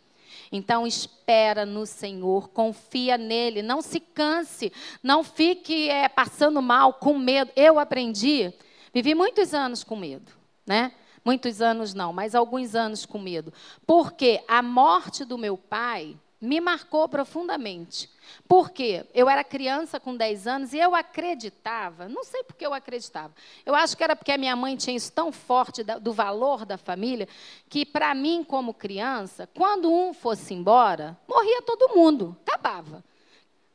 Então 0.51 0.85
espera 0.85 1.65
no 1.65 1.87
Senhor, 1.87 2.49
confia 2.49 3.17
nele, 3.17 3.63
não 3.63 3.81
se 3.81 3.99
canse, 3.99 4.71
não 5.01 5.23
fique 5.23 5.89
é, 5.89 6.07
passando 6.07 6.61
mal, 6.61 6.93
com 6.93 7.17
medo. 7.17 7.51
Eu 7.55 7.79
aprendi, 7.79 8.53
vivi 8.93 9.15
muitos 9.15 9.55
anos 9.55 9.83
com 9.83 9.95
medo, 9.95 10.31
né? 10.65 10.93
Muitos 11.27 11.61
anos 11.61 11.93
não, 11.93 12.13
mas 12.13 12.33
alguns 12.33 12.73
anos 12.73 13.05
com 13.05 13.19
medo. 13.19 13.51
Porque 13.85 14.41
a 14.47 14.61
morte 14.61 15.25
do 15.25 15.37
meu 15.37 15.57
pai 15.57 16.15
me 16.39 16.61
marcou 16.61 17.09
profundamente. 17.09 18.09
Porque 18.47 19.05
eu 19.13 19.29
era 19.29 19.43
criança 19.43 19.99
com 19.99 20.15
10 20.15 20.47
anos 20.47 20.71
e 20.71 20.77
eu 20.77 20.95
acreditava, 20.95 22.07
não 22.07 22.23
sei 22.23 22.43
porque 22.43 22.65
eu 22.65 22.73
acreditava. 22.73 23.33
Eu 23.65 23.75
acho 23.75 23.97
que 23.97 24.05
era 24.05 24.15
porque 24.15 24.31
a 24.31 24.37
minha 24.37 24.55
mãe 24.55 24.77
tinha 24.77 24.95
isso 24.95 25.11
tão 25.11 25.29
forte 25.29 25.83
do 25.83 26.13
valor 26.13 26.65
da 26.65 26.77
família, 26.77 27.27
que 27.67 27.85
para 27.85 28.15
mim, 28.15 28.41
como 28.41 28.73
criança, 28.73 29.49
quando 29.53 29.91
um 29.91 30.13
fosse 30.13 30.53
embora, 30.53 31.17
morria 31.27 31.61
todo 31.61 31.93
mundo, 31.93 32.37
acabava. 32.47 33.03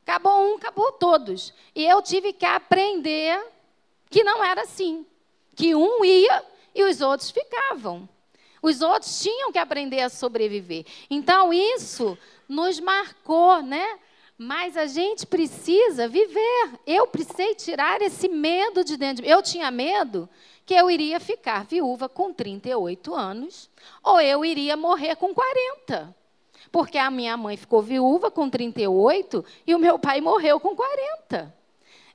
Acabou 0.07 0.55
um, 0.55 0.57
acabou 0.57 0.91
todos. 0.93 1.53
E 1.75 1.85
eu 1.85 2.01
tive 2.01 2.33
que 2.33 2.47
aprender 2.47 3.47
que 4.09 4.25
não 4.25 4.43
era 4.43 4.63
assim. 4.63 5.05
Que 5.55 5.75
um 5.75 6.03
ia 6.03 6.51
e 6.75 6.83
os 6.85 7.01
outros 7.01 7.31
ficavam. 7.31 8.09
Os 8.63 8.81
outros 8.81 9.21
tinham 9.21 9.51
que 9.51 9.59
aprender 9.59 10.01
a 10.01 10.09
sobreviver. 10.09 10.87
Então, 11.11 11.53
isso 11.53 12.17
nos 12.49 12.79
marcou, 12.79 13.61
né? 13.61 13.99
Mas 14.39 14.77
a 14.77 14.87
gente 14.87 15.27
precisa 15.27 16.07
viver. 16.09 16.71
Eu 16.87 17.07
precisei 17.07 17.55
tirar 17.55 18.01
esse 18.01 18.29
medo 18.29 18.85
de 18.85 18.97
dentro. 18.97 19.25
Eu 19.27 19.43
tinha 19.43 19.71
medo 19.71 20.29
que 20.65 20.75
eu 20.75 20.91
iria 20.91 21.19
ficar 21.19 21.65
viúva 21.65 22.09
com 22.09 22.33
38 22.33 23.15
anos, 23.15 23.69
ou 24.03 24.21
eu 24.21 24.45
iria 24.45 24.77
morrer 24.77 25.17
com 25.17 25.35
40. 25.35 26.15
Porque 26.71 26.99
a 26.99 27.11
minha 27.11 27.37
mãe 27.37 27.57
ficou 27.57 27.83
viúva 27.83 28.31
com 28.31 28.49
38 28.49 29.45
e 29.67 29.75
o 29.75 29.79
meu 29.79 29.99
pai 29.99 30.21
morreu 30.21 30.61
com 30.61 30.75
40. 30.75 31.53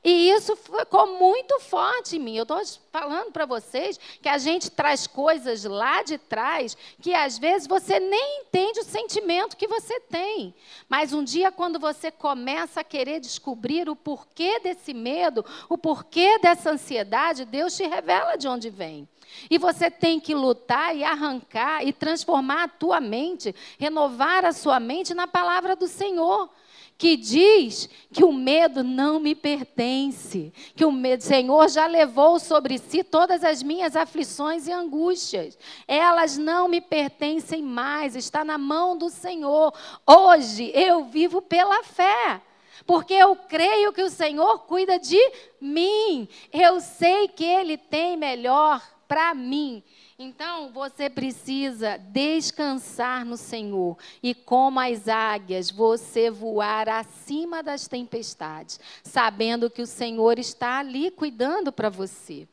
E 0.03 0.29
isso 0.29 0.55
ficou 0.55 1.17
muito 1.17 1.59
forte 1.59 2.17
em 2.17 2.19
mim. 2.19 2.37
Eu 2.37 2.43
estou 2.43 2.61
falando 2.91 3.31
para 3.31 3.45
vocês 3.45 3.99
que 4.21 4.29
a 4.29 4.37
gente 4.37 4.69
traz 4.69 5.07
coisas 5.07 5.63
lá 5.63 6.03
de 6.03 6.17
trás 6.17 6.77
que 7.01 7.13
às 7.13 7.37
vezes 7.37 7.67
você 7.67 7.99
nem 7.99 8.41
entende 8.41 8.79
o 8.79 8.85
sentimento 8.85 9.57
que 9.57 9.67
você 9.67 9.99
tem. 9.99 10.53
Mas 10.87 11.13
um 11.13 11.23
dia, 11.23 11.51
quando 11.51 11.79
você 11.79 12.11
começa 12.11 12.81
a 12.81 12.83
querer 12.83 13.19
descobrir 13.19 13.89
o 13.89 13.95
porquê 13.95 14.59
desse 14.59 14.93
medo, 14.93 15.43
o 15.69 15.77
porquê 15.77 16.37
dessa 16.39 16.71
ansiedade, 16.71 17.45
Deus 17.45 17.75
te 17.75 17.85
revela 17.85 18.37
de 18.37 18.47
onde 18.47 18.69
vem. 18.69 19.07
E 19.49 19.57
você 19.57 19.91
tem 19.91 20.19
que 20.19 20.33
lutar 20.33 20.95
e 20.95 21.03
arrancar 21.03 21.85
e 21.85 21.91
transformar 21.91 22.63
a 22.63 22.67
tua 22.67 23.01
mente, 23.01 23.53
renovar 23.77 24.45
a 24.45 24.53
sua 24.53 24.79
mente 24.79 25.13
na 25.13 25.27
palavra 25.27 25.75
do 25.75 25.87
Senhor 25.87 26.49
que 26.97 27.15
diz 27.15 27.87
que 28.11 28.23
o 28.23 28.33
medo 28.33 28.83
não 28.83 29.19
me 29.19 29.35
pertence, 29.35 30.51
que 30.75 30.83
o 30.83 30.91
medo, 30.91 31.21
Senhor 31.21 31.69
já 31.69 31.85
levou 31.85 32.39
sobre 32.39 32.77
si 32.79 33.03
todas 33.03 33.43
as 33.43 33.61
minhas 33.61 33.95
aflições 33.95 34.67
e 34.67 34.71
angústias. 34.71 35.57
Elas 35.87 36.37
não 36.37 36.67
me 36.67 36.81
pertencem 36.81 37.61
mais, 37.61 38.15
está 38.15 38.43
na 38.43 38.57
mão 38.57 38.97
do 38.97 39.09
Senhor. 39.09 39.71
Hoje 40.05 40.71
eu 40.73 41.05
vivo 41.05 41.41
pela 41.41 41.83
fé. 41.83 42.41
Porque 42.85 43.13
eu 43.13 43.35
creio 43.35 43.91
que 43.91 44.01
o 44.01 44.09
Senhor 44.09 44.59
cuida 44.59 44.97
de 44.97 45.19
mim. 45.59 46.27
Eu 46.53 46.79
sei 46.79 47.27
que 47.27 47.43
Ele 47.43 47.77
tem 47.77 48.15
melhor 48.15 48.81
para 49.07 49.33
mim. 49.33 49.83
Então, 50.19 50.71
você 50.71 51.11
precisa 51.11 51.95
descansar 51.97 53.23
no 53.23 53.37
Senhor 53.37 53.95
e, 54.23 54.33
como 54.33 54.79
as 54.79 55.07
águias, 55.07 55.69
você 55.69 56.31
voar 56.31 56.89
acima 56.89 57.61
das 57.61 57.87
tempestades, 57.87 58.79
sabendo 59.03 59.69
que 59.69 59.79
o 59.79 59.85
Senhor 59.85 60.39
está 60.39 60.79
ali 60.79 61.11
cuidando 61.11 61.71
para 61.71 61.87
você. 61.87 62.47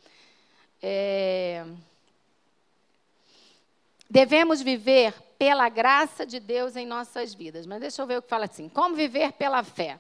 É... 0.83 1.65
Devemos 4.11 4.61
viver 4.61 5.15
pela 5.39 5.71
graça 5.71 6.27
de 6.27 6.39
Deus 6.39 6.77
em 6.77 6.85
nossas 6.85 7.33
vidas. 7.33 7.65
Mas 7.65 7.81
deixa 7.81 8.03
eu 8.03 8.07
ver 8.07 8.19
o 8.19 8.23
que 8.23 8.29
fala 8.29 8.45
assim: 8.45 8.69
como 8.69 8.95
viver 8.95 9.33
pela 9.33 9.65
fé? 9.65 9.99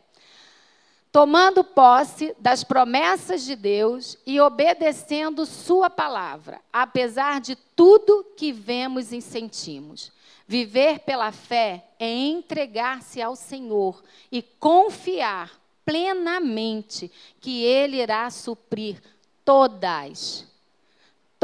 Tomando 1.14 1.62
posse 1.62 2.34
das 2.40 2.64
promessas 2.64 3.44
de 3.44 3.54
Deus 3.54 4.18
e 4.26 4.40
obedecendo 4.40 5.46
Sua 5.46 5.88
palavra, 5.88 6.60
apesar 6.72 7.40
de 7.40 7.54
tudo 7.54 8.26
que 8.36 8.50
vemos 8.50 9.12
e 9.12 9.20
sentimos. 9.20 10.10
Viver 10.44 10.98
pela 10.98 11.30
fé 11.30 11.84
é 12.00 12.10
entregar-se 12.10 13.22
ao 13.22 13.36
Senhor 13.36 14.02
e 14.32 14.42
confiar 14.42 15.52
plenamente 15.86 17.12
que 17.40 17.62
Ele 17.62 18.02
irá 18.02 18.28
suprir 18.28 19.00
todas 19.44 20.52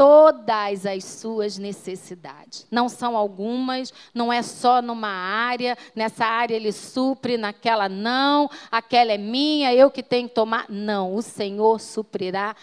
todas 0.01 0.83
as 0.87 1.03
suas 1.03 1.59
necessidades. 1.59 2.65
Não 2.71 2.89
são 2.89 3.15
algumas, 3.15 3.93
não 4.15 4.33
é 4.33 4.41
só 4.41 4.81
numa 4.81 5.07
área, 5.07 5.77
nessa 5.95 6.25
área 6.25 6.55
ele 6.55 6.71
supre, 6.71 7.37
naquela 7.37 7.87
não, 7.87 8.49
aquela 8.71 9.11
é 9.11 9.17
minha, 9.19 9.71
eu 9.75 9.91
que 9.91 10.01
tenho 10.01 10.27
que 10.27 10.33
tomar. 10.33 10.65
Não, 10.67 11.13
o 11.13 11.21
Senhor 11.21 11.79
suprirá 11.79 12.55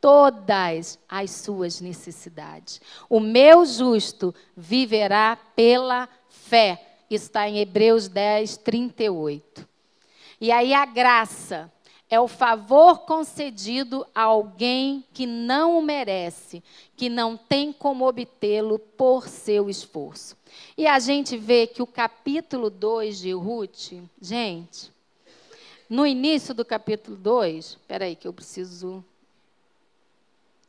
todas 0.00 0.96
as 1.08 1.32
suas 1.32 1.80
necessidades. 1.80 2.80
O 3.10 3.18
meu 3.18 3.66
justo 3.66 4.32
viverá 4.56 5.36
pela 5.56 6.08
fé. 6.28 6.80
Está 7.10 7.48
em 7.48 7.58
Hebreus 7.58 8.06
10, 8.06 8.56
38. 8.58 9.66
E 10.40 10.52
aí 10.52 10.72
a 10.72 10.84
graça 10.84 11.72
é 12.10 12.20
o 12.20 12.28
favor 12.28 13.00
concedido 13.00 14.06
a 14.14 14.22
alguém 14.22 15.04
que 15.12 15.26
não 15.26 15.78
o 15.78 15.82
merece, 15.82 16.62
que 16.96 17.08
não 17.08 17.36
tem 17.36 17.72
como 17.72 18.06
obtê-lo 18.06 18.78
por 18.78 19.26
seu 19.28 19.68
esforço. 19.68 20.36
E 20.76 20.86
a 20.86 20.98
gente 20.98 21.36
vê 21.36 21.66
que 21.66 21.82
o 21.82 21.86
capítulo 21.86 22.70
2 22.70 23.18
de 23.18 23.32
Ruth, 23.32 23.92
gente, 24.20 24.92
no 25.88 26.06
início 26.06 26.54
do 26.54 26.64
capítulo 26.64 27.16
2, 27.16 27.64
espera 27.64 28.04
aí 28.04 28.14
que 28.14 28.28
eu 28.28 28.32
preciso 28.32 29.04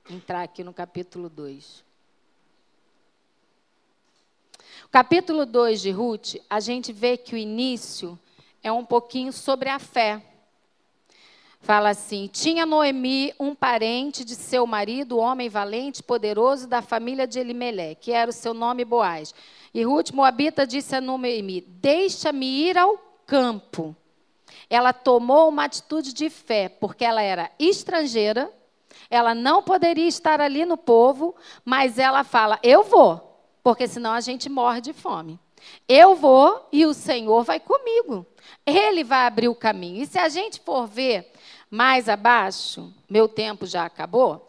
entrar 0.10 0.44
aqui 0.44 0.64
no 0.64 0.74
capítulo 0.74 1.30
2. 1.30 1.84
O 4.86 4.90
capítulo 4.90 5.46
2 5.46 5.82
de 5.82 5.92
Ruth, 5.92 6.36
a 6.50 6.60
gente 6.60 6.94
vê 6.94 7.18
que 7.18 7.36
o 7.36 7.38
início 7.38 8.18
é 8.64 8.72
um 8.72 8.86
pouquinho 8.86 9.34
sobre 9.34 9.70
a 9.70 9.80
fé 9.80 10.24
Fala 11.66 11.90
assim: 11.90 12.30
Tinha 12.32 12.64
Noemi 12.64 13.34
um 13.40 13.56
parente 13.56 14.24
de 14.24 14.36
seu 14.36 14.68
marido, 14.68 15.18
homem 15.18 15.50
valente, 15.50 16.04
poderoso, 16.04 16.68
da 16.68 16.80
família 16.80 17.26
de 17.26 17.40
Elimelé, 17.40 17.96
que 17.96 18.12
era 18.12 18.30
o 18.30 18.34
seu 18.34 18.54
nome 18.54 18.86
Boaz. 18.86 19.34
E 19.74 19.82
Ruth 19.82 20.12
Moabita 20.12 20.68
disse 20.68 20.96
a 20.96 21.02
Noemi: 21.02 21.62
Deixa-me 21.62 22.46
ir 22.46 22.78
ao 22.78 23.00
campo. 23.26 23.96
Ela 24.70 24.94
tomou 24.94 25.50
uma 25.50 25.64
atitude 25.64 26.14
de 26.14 26.30
fé, 26.30 26.70
porque 26.70 27.04
ela 27.04 27.24
era 27.24 27.50
estrangeira, 27.58 28.54
ela 29.10 29.34
não 29.34 29.64
poderia 29.64 30.08
estar 30.08 30.40
ali 30.40 30.66
no 30.66 30.78
povo, 30.78 31.36
mas 31.66 31.98
ela 31.98 32.24
fala: 32.24 32.60
Eu 32.62 32.84
vou, 32.84 33.42
porque 33.64 33.88
senão 33.88 34.12
a 34.12 34.22
gente 34.22 34.50
morre 34.50 34.82
de 34.82 34.94
fome. 34.94 35.40
Eu 35.90 36.16
vou 36.16 36.70
e 36.72 36.86
o 36.86 36.94
Senhor 36.94 37.44
vai 37.44 37.60
comigo. 37.60 38.24
Ele 38.64 39.04
vai 39.04 39.26
abrir 39.26 39.48
o 39.48 39.56
caminho. 39.56 40.04
E 40.04 40.06
se 40.06 40.20
a 40.20 40.30
gente 40.30 40.60
for 40.62 40.86
ver 40.86 41.32
mais 41.76 42.08
abaixo, 42.08 42.90
meu 43.10 43.28
tempo 43.28 43.66
já 43.66 43.86
acabou. 43.86 44.45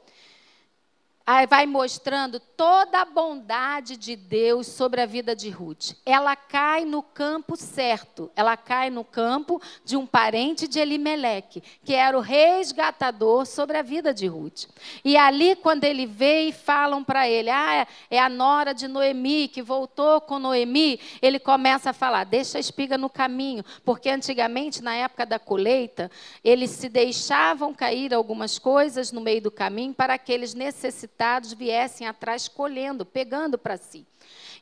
Vai 1.48 1.66
mostrando 1.66 2.38
toda 2.38 3.00
a 3.00 3.04
bondade 3.04 3.96
de 3.96 4.14
Deus 4.14 4.68
sobre 4.68 5.00
a 5.00 5.06
vida 5.06 5.34
de 5.34 5.50
Ruth. 5.50 5.94
Ela 6.06 6.36
cai 6.36 6.84
no 6.84 7.02
campo 7.02 7.56
certo. 7.56 8.30
Ela 8.36 8.56
cai 8.56 8.90
no 8.90 9.02
campo 9.02 9.60
de 9.84 9.96
um 9.96 10.06
parente 10.06 10.68
de 10.68 10.78
Elimeleque, 10.78 11.64
que 11.84 11.94
era 11.94 12.16
o 12.16 12.20
resgatador 12.20 13.44
sobre 13.44 13.76
a 13.76 13.82
vida 13.82 14.14
de 14.14 14.28
Ruth. 14.28 14.66
E 15.04 15.16
ali, 15.16 15.56
quando 15.56 15.82
ele 15.82 16.06
vê 16.06 16.42
e 16.42 16.52
falam 16.52 17.02
para 17.02 17.28
ele, 17.28 17.50
ah, 17.50 17.88
é 18.08 18.20
a 18.20 18.28
nora 18.28 18.72
de 18.72 18.86
Noemi 18.86 19.48
que 19.48 19.62
voltou 19.62 20.20
com 20.20 20.38
Noemi, 20.38 21.00
ele 21.20 21.40
começa 21.40 21.90
a 21.90 21.92
falar, 21.92 22.22
deixa 22.22 22.56
a 22.56 22.60
espiga 22.60 22.96
no 22.96 23.10
caminho, 23.10 23.64
porque 23.84 24.08
antigamente, 24.08 24.80
na 24.80 24.94
época 24.94 25.26
da 25.26 25.40
colheita, 25.40 26.08
eles 26.44 26.70
se 26.70 26.88
deixavam 26.88 27.74
cair 27.74 28.14
algumas 28.14 28.60
coisas 28.60 29.10
no 29.10 29.20
meio 29.20 29.42
do 29.42 29.50
caminho 29.50 29.92
para 29.92 30.14
aqueles 30.14 30.54
necessitados 30.54 31.15
viessem 31.52 32.06
atrás 32.06 32.48
colhendo, 32.48 33.04
pegando 33.04 33.56
para 33.56 33.76
si. 33.76 34.06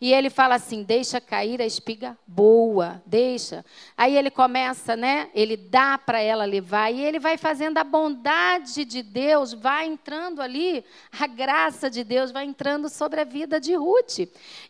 E 0.01 0.13
ele 0.13 0.31
fala 0.31 0.55
assim: 0.57 0.83
deixa 0.83 1.21
cair 1.21 1.61
a 1.61 1.67
espiga 1.67 2.17
boa, 2.27 3.03
deixa. 3.07 3.65
Aí 3.97 4.17
ele 4.17 4.31
começa, 4.31 4.97
né? 4.97 5.31
Ele 5.35 5.57
dá 5.57 5.99
para 5.99 6.21
ela 6.21 6.45
levar 6.45 6.91
e 6.93 7.01
ele 7.01 7.19
vai 7.19 7.37
fazendo 7.37 7.79
a 7.79 7.85
bondade 7.85 8.85
de 8.85 9.03
Deus, 9.03 9.53
vai 9.53 9.87
entrando 9.87 10.41
ali, 10.41 10.85
a 11.19 11.27
graça 11.27 11.91
de 11.91 12.05
Deus 12.05 12.31
vai 12.31 12.45
entrando 12.45 12.89
sobre 12.89 13.21
a 13.21 13.25
vida 13.25 13.61
de 13.61 13.75
Ruth. 13.75 14.21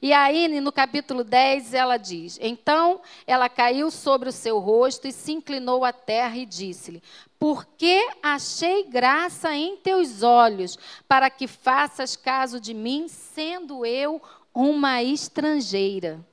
E 0.01 0.13
aí 0.13 0.49
no 0.61 0.73
capítulo 0.73 1.25
10 1.25 1.75
ela 1.75 1.97
diz: 1.97 2.39
Então 2.41 3.01
ela 3.27 3.49
caiu 3.49 3.91
sobre 3.91 4.29
o 4.29 4.33
seu 4.33 4.59
rosto 4.59 5.07
e 5.07 5.13
se 5.13 5.33
inclinou 5.33 5.85
à 5.85 5.93
terra 5.93 6.37
e 6.37 6.47
disse-lhe: 6.47 7.03
porque 7.45 8.09
achei 8.23 8.85
graça 8.85 9.55
em 9.55 9.77
teus 9.77 10.23
olhos, 10.23 10.79
para 11.07 11.29
que 11.29 11.47
faças 11.47 12.17
caso 12.17 12.59
de 12.59 12.73
mim, 12.73 13.07
sendo 13.07 13.85
eu 13.85 14.23
uma 14.55 15.03
estrangeira. 15.03 16.25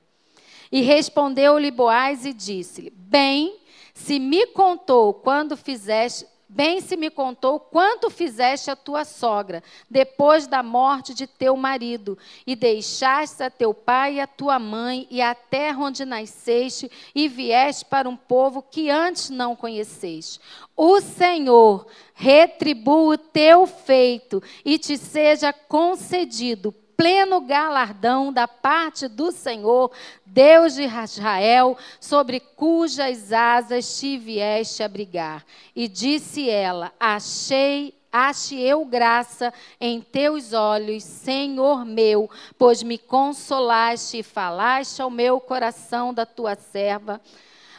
E 0.70 0.80
respondeu-lhe 0.80 1.70
Boaz 1.70 2.24
e 2.24 2.32
disse-lhe: 2.32 2.90
Bem, 2.90 3.58
se 3.92 4.18
me 4.18 4.46
contou 4.46 5.12
quando 5.12 5.56
fizeste, 5.56 6.26
bem 6.48 6.80
se 6.80 6.96
me 6.96 7.10
contou 7.10 7.58
quanto 7.58 8.08
fizeste 8.08 8.70
a 8.70 8.76
tua 8.76 9.04
sogra, 9.04 9.62
depois 9.90 10.46
da 10.46 10.62
morte 10.62 11.14
de 11.14 11.26
teu 11.26 11.56
marido, 11.56 12.16
e 12.46 12.54
deixaste 12.56 13.42
a 13.42 13.50
teu 13.50 13.74
pai 13.74 14.14
e 14.14 14.20
a 14.20 14.26
tua 14.26 14.58
mãe 14.58 15.06
e 15.10 15.20
a 15.20 15.34
terra 15.34 15.84
onde 15.84 16.04
nasceste, 16.04 16.90
e 17.14 17.28
vieste 17.28 17.84
para 17.84 18.08
um 18.08 18.16
povo 18.16 18.62
que 18.62 18.88
antes 18.88 19.28
não 19.28 19.56
conheceste. 19.56 20.40
O 20.74 21.00
Senhor 21.00 21.86
retribua 22.14 23.14
o 23.14 23.18
teu 23.18 23.66
feito 23.66 24.42
e 24.64 24.78
te 24.78 24.96
seja 24.96 25.52
concedido 25.52 26.72
pleno 27.02 27.40
galardão 27.40 28.32
da 28.32 28.46
parte 28.46 29.08
do 29.08 29.32
Senhor, 29.32 29.90
Deus 30.24 30.74
de 30.74 30.84
Israel, 30.84 31.76
sobre 32.00 32.38
cujas 32.38 33.32
asas 33.32 33.98
te 33.98 34.16
vieste 34.16 34.84
abrigar. 34.84 35.44
E 35.74 35.88
disse 35.88 36.48
ela: 36.48 36.92
Achei 37.00 37.92
ache 38.12 38.60
eu 38.60 38.84
graça 38.84 39.52
em 39.80 40.00
teus 40.00 40.52
olhos, 40.52 41.02
Senhor 41.02 41.84
meu, 41.84 42.30
pois 42.56 42.84
me 42.84 42.98
consolaste 42.98 44.18
e 44.18 44.22
falaste 44.22 45.02
ao 45.02 45.10
meu 45.10 45.40
coração 45.40 46.14
da 46.14 46.24
tua 46.24 46.54
serva, 46.54 47.20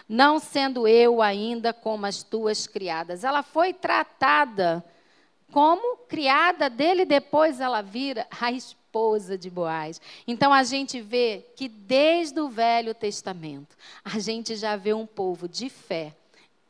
não 0.10 0.38
sendo 0.38 0.86
eu 0.86 1.22
ainda 1.22 1.72
como 1.72 2.06
as 2.06 2.24
tuas 2.24 2.68
criadas. 2.68 3.24
Ela 3.24 3.42
foi 3.42 3.72
tratada 3.72 4.84
como 5.50 5.96
criada 6.10 6.70
dele, 6.70 7.06
depois 7.06 7.62
ela 7.62 7.82
vira 7.82 8.28
a 8.42 8.52
esposa 8.52 8.83
esposa 8.94 9.36
de 9.36 9.50
Boaz. 9.50 10.00
Então 10.28 10.54
a 10.54 10.64
gente 10.64 11.02
vê 11.02 11.44
que 11.56 11.68
desde 11.68 12.40
o 12.40 12.48
Velho 12.48 12.94
Testamento, 12.94 13.76
a 14.06 14.20
gente 14.20 14.56
já 14.56 14.76
vê 14.76 14.94
um 14.94 15.08
povo 15.08 15.48
de 15.48 15.68
fé 15.68 16.16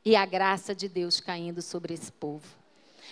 e 0.06 0.16
a 0.16 0.26
graça 0.26 0.74
de 0.74 0.88
Deus 0.88 1.20
caindo 1.20 1.62
sobre 1.62 1.94
esse 1.94 2.14
povo. 2.14 2.48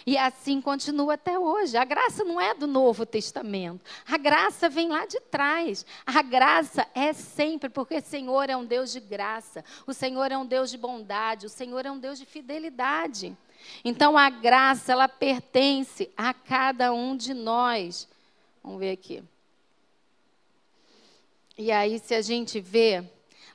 E 0.05 0.18
assim 0.18 0.62
continua 0.62 1.16
até 1.16 1.38
hoje. 1.38 1.76
A 1.76 1.84
graça 1.84 2.24
não 2.24 2.39
é 2.39 2.53
do 2.53 2.66
Novo 2.66 3.05
Testamento. 3.05 3.82
A 4.07 4.18
graça 4.18 4.70
vem 4.70 4.88
lá 4.88 5.05
de 5.05 5.20
trás. 5.20 5.86
A 6.05 6.22
graça 6.22 6.88
é 6.95 7.12
sempre, 7.12 7.70
porque 7.70 7.97
o 7.97 8.01
Senhor 8.01 8.49
é 8.49 8.55
um 8.55 8.66
Deus 8.66 8.93
de 8.93 9.01
graça. 9.01 9.64
O 9.86 9.93
Senhor 9.93 10.32
é 10.32 10.38
um 10.38 10.45
Deus 10.45 10.72
de 10.72 10.78
bondade. 10.78 11.45
O 11.45 11.49
Senhor 11.49 11.86
é 11.86 11.91
um 11.91 11.99
Deus 11.99 12.18
de 12.18 12.26
fidelidade. 12.26 13.36
Então 13.84 14.18
a 14.18 14.30
graça, 14.30 14.93
ela 14.93 15.09
pertence 15.09 16.09
a 16.16 16.34
cada 16.34 16.93
um 16.93 17.16
de 17.16 17.34
nós. 17.34 18.07
Vamos 18.64 18.80
ver 18.80 18.91
aqui. 18.91 19.24
E 21.57 21.72
aí, 21.72 21.99
se 21.99 22.14
a 22.16 22.22
gente 22.22 22.59
vê, 22.59 23.03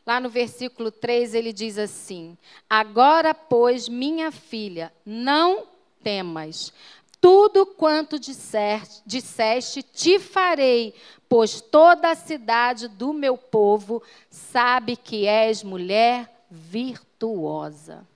lá 0.04 0.20
no 0.20 0.28
versículo 0.28 0.90
3, 0.90 1.34
ele 1.34 1.52
diz 1.52 1.78
assim: 1.78 2.36
Agora, 2.68 3.34
pois, 3.34 3.88
minha 3.88 4.30
filha, 4.30 4.92
não 5.04 5.66
temas. 6.02 6.72
Tudo 7.20 7.66
quanto 7.66 8.18
disseste, 8.18 9.82
te 9.82 10.18
farei, 10.18 10.94
pois 11.28 11.60
toda 11.60 12.10
a 12.10 12.14
cidade 12.14 12.86
do 12.86 13.12
meu 13.12 13.36
povo 13.36 14.02
sabe 14.30 14.96
que 14.96 15.26
és 15.26 15.64
mulher 15.64 16.30
virtuosa. 16.50 18.06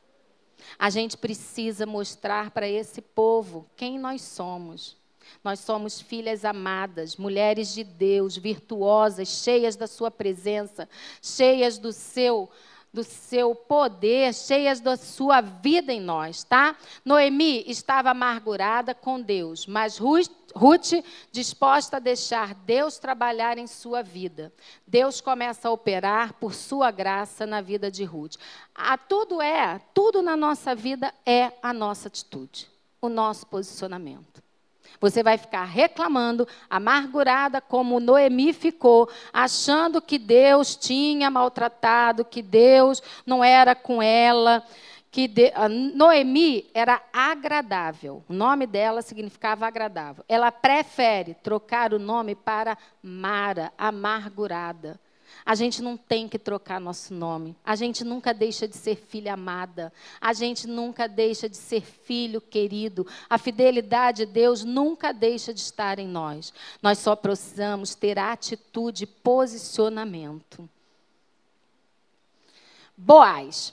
A 0.78 0.90
gente 0.90 1.16
precisa 1.16 1.84
mostrar 1.86 2.50
para 2.50 2.68
esse 2.68 3.00
povo 3.00 3.66
quem 3.74 3.98
nós 3.98 4.22
somos. 4.22 4.99
Nós 5.42 5.60
somos 5.60 6.00
filhas 6.00 6.44
amadas, 6.44 7.16
mulheres 7.16 7.74
de 7.74 7.84
Deus, 7.84 8.36
virtuosas, 8.36 9.28
cheias 9.28 9.76
da 9.76 9.86
sua 9.86 10.10
presença, 10.10 10.88
cheias 11.22 11.78
do 11.78 11.92
seu 11.92 12.50
do 12.92 13.04
seu 13.04 13.54
poder, 13.54 14.34
cheias 14.34 14.80
da 14.80 14.96
sua 14.96 15.40
vida 15.40 15.92
em 15.92 16.00
nós, 16.00 16.42
tá? 16.42 16.76
Noemi 17.04 17.64
estava 17.66 18.10
amargurada 18.10 18.94
com 18.94 19.20
Deus, 19.20 19.66
mas 19.66 19.96
Ruth, 19.96 20.92
disposta 21.30 21.98
a 21.98 22.00
deixar 22.00 22.54
Deus 22.54 22.98
trabalhar 22.98 23.58
em 23.58 23.66
sua 23.68 24.02
vida. 24.02 24.52
Deus 24.86 25.20
começa 25.20 25.68
a 25.68 25.70
operar 25.70 26.32
por 26.34 26.52
sua 26.52 26.90
graça 26.90 27.46
na 27.46 27.60
vida 27.60 27.90
de 27.90 28.02
Ruth. 28.04 28.34
A 28.74 28.98
tudo 28.98 29.40
é, 29.40 29.80
tudo 29.94 30.20
na 30.20 30.36
nossa 30.36 30.74
vida 30.74 31.14
é 31.24 31.52
a 31.62 31.72
nossa 31.72 32.08
atitude, 32.08 32.68
o 33.00 33.08
nosso 33.08 33.46
posicionamento. 33.46 34.42
Você 35.00 35.22
vai 35.22 35.36
ficar 35.36 35.64
reclamando, 35.64 36.48
amargurada, 36.68 37.60
como 37.60 38.00
Noemi 38.00 38.52
ficou, 38.52 39.08
achando 39.32 40.00
que 40.00 40.18
Deus 40.18 40.74
tinha 40.76 41.30
maltratado, 41.30 42.24
que 42.24 42.42
Deus 42.42 43.02
não 43.26 43.44
era 43.44 43.74
com 43.74 44.02
ela, 44.02 44.64
que 45.10 45.26
de... 45.26 45.52
Noemi 45.94 46.70
era 46.72 47.02
agradável. 47.12 48.22
O 48.28 48.32
nome 48.32 48.66
dela 48.66 49.02
significava 49.02 49.66
agradável. 49.66 50.24
Ela 50.28 50.52
prefere 50.52 51.34
trocar 51.34 51.92
o 51.92 51.98
nome 51.98 52.34
para 52.34 52.78
Mara, 53.02 53.72
amargurada. 53.76 55.00
A 55.44 55.54
gente 55.54 55.82
não 55.82 55.96
tem 55.96 56.28
que 56.28 56.38
trocar 56.38 56.80
nosso 56.80 57.14
nome. 57.14 57.56
A 57.64 57.74
gente 57.74 58.04
nunca 58.04 58.32
deixa 58.34 58.68
de 58.68 58.76
ser 58.76 58.96
filha 58.96 59.34
amada. 59.34 59.92
A 60.20 60.32
gente 60.32 60.66
nunca 60.66 61.08
deixa 61.08 61.48
de 61.48 61.56
ser 61.56 61.82
filho 61.82 62.40
querido. 62.40 63.06
A 63.28 63.38
fidelidade 63.38 64.26
de 64.26 64.32
Deus 64.32 64.64
nunca 64.64 65.12
deixa 65.12 65.54
de 65.54 65.60
estar 65.60 65.98
em 65.98 66.08
nós. 66.08 66.52
Nós 66.82 66.98
só 66.98 67.16
precisamos 67.16 67.94
ter 67.94 68.18
atitude 68.18 69.04
e 69.04 69.06
posicionamento. 69.06 70.68
Boaz. 72.96 73.72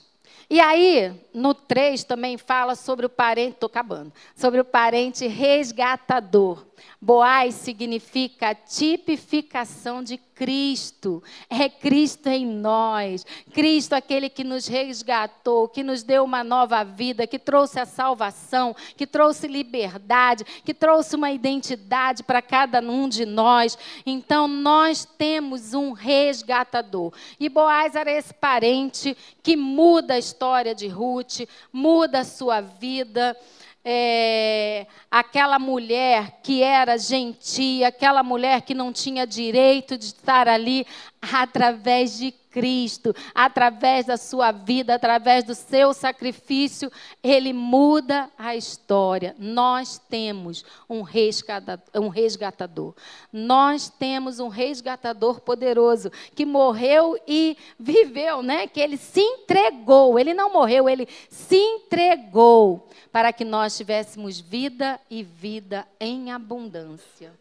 E 0.50 0.60
aí, 0.60 1.20
no 1.34 1.52
3 1.52 2.04
também 2.04 2.38
fala 2.38 2.74
sobre 2.74 3.04
o 3.04 3.10
parente, 3.10 3.54
estou 3.54 3.66
acabando, 3.66 4.12
sobre 4.34 4.60
o 4.60 4.64
parente 4.64 5.26
resgatador. 5.26 6.67
Boaz 7.00 7.54
significa 7.54 8.54
tipificação 8.54 10.02
de 10.02 10.18
Cristo. 10.38 11.20
É 11.50 11.68
Cristo 11.68 12.28
em 12.28 12.46
nós. 12.46 13.26
Cristo, 13.52 13.94
aquele 13.94 14.28
que 14.28 14.44
nos 14.44 14.68
resgatou, 14.68 15.68
que 15.68 15.82
nos 15.82 16.04
deu 16.04 16.22
uma 16.24 16.44
nova 16.44 16.84
vida, 16.84 17.26
que 17.26 17.40
trouxe 17.40 17.80
a 17.80 17.84
salvação, 17.84 18.74
que 18.96 19.04
trouxe 19.04 19.48
liberdade, 19.48 20.44
que 20.64 20.72
trouxe 20.72 21.16
uma 21.16 21.32
identidade 21.32 22.22
para 22.22 22.40
cada 22.40 22.80
um 22.80 23.08
de 23.08 23.26
nós. 23.26 23.76
Então, 24.06 24.46
nós 24.46 25.04
temos 25.04 25.74
um 25.74 25.92
resgatador. 25.92 27.12
E 27.40 27.48
Boaz 27.48 27.96
era 27.96 28.12
esse 28.12 28.32
parente 28.32 29.16
que 29.42 29.56
muda 29.56 30.14
a 30.14 30.18
história 30.18 30.72
de 30.72 30.86
Ruth, 30.86 31.48
muda 31.72 32.20
a 32.20 32.24
sua 32.24 32.60
vida 32.60 33.36
é, 33.84 34.86
aquela 35.10 35.58
mulher 35.58 36.40
que 36.42 36.62
era 36.62 36.98
gentia, 36.98 37.88
aquela 37.88 38.22
mulher 38.22 38.62
que 38.62 38.74
não 38.74 38.92
tinha 38.92 39.26
direito 39.26 39.96
de 39.96 40.06
estar 40.06 40.48
ali, 40.48 40.86
através 41.20 42.16
de 42.16 42.32
Cristo, 42.50 43.14
através 43.34 44.06
da 44.06 44.16
sua 44.16 44.50
vida, 44.50 44.94
através 44.94 45.44
do 45.44 45.54
seu 45.54 45.92
sacrifício, 45.92 46.90
ele 47.22 47.52
muda 47.52 48.30
a 48.38 48.56
história. 48.56 49.36
Nós 49.38 49.98
temos 49.98 50.64
um 50.88 51.02
resgatador. 51.02 52.94
Nós 53.32 53.88
temos 53.88 54.40
um 54.40 54.48
resgatador 54.48 55.40
poderoso 55.40 56.10
que 56.34 56.46
morreu 56.46 57.16
e 57.26 57.56
viveu, 57.78 58.42
né? 58.42 58.66
Que 58.66 58.80
ele 58.80 58.96
se 58.96 59.20
entregou. 59.20 60.18
Ele 60.18 60.32
não 60.32 60.52
morreu, 60.52 60.88
ele 60.88 61.06
se 61.28 61.56
entregou 61.56 62.88
para 63.12 63.32
que 63.32 63.44
nós 63.44 63.76
tivéssemos 63.76 64.40
vida 64.40 64.98
e 65.10 65.22
vida 65.22 65.86
em 66.00 66.32
abundância. 66.32 67.32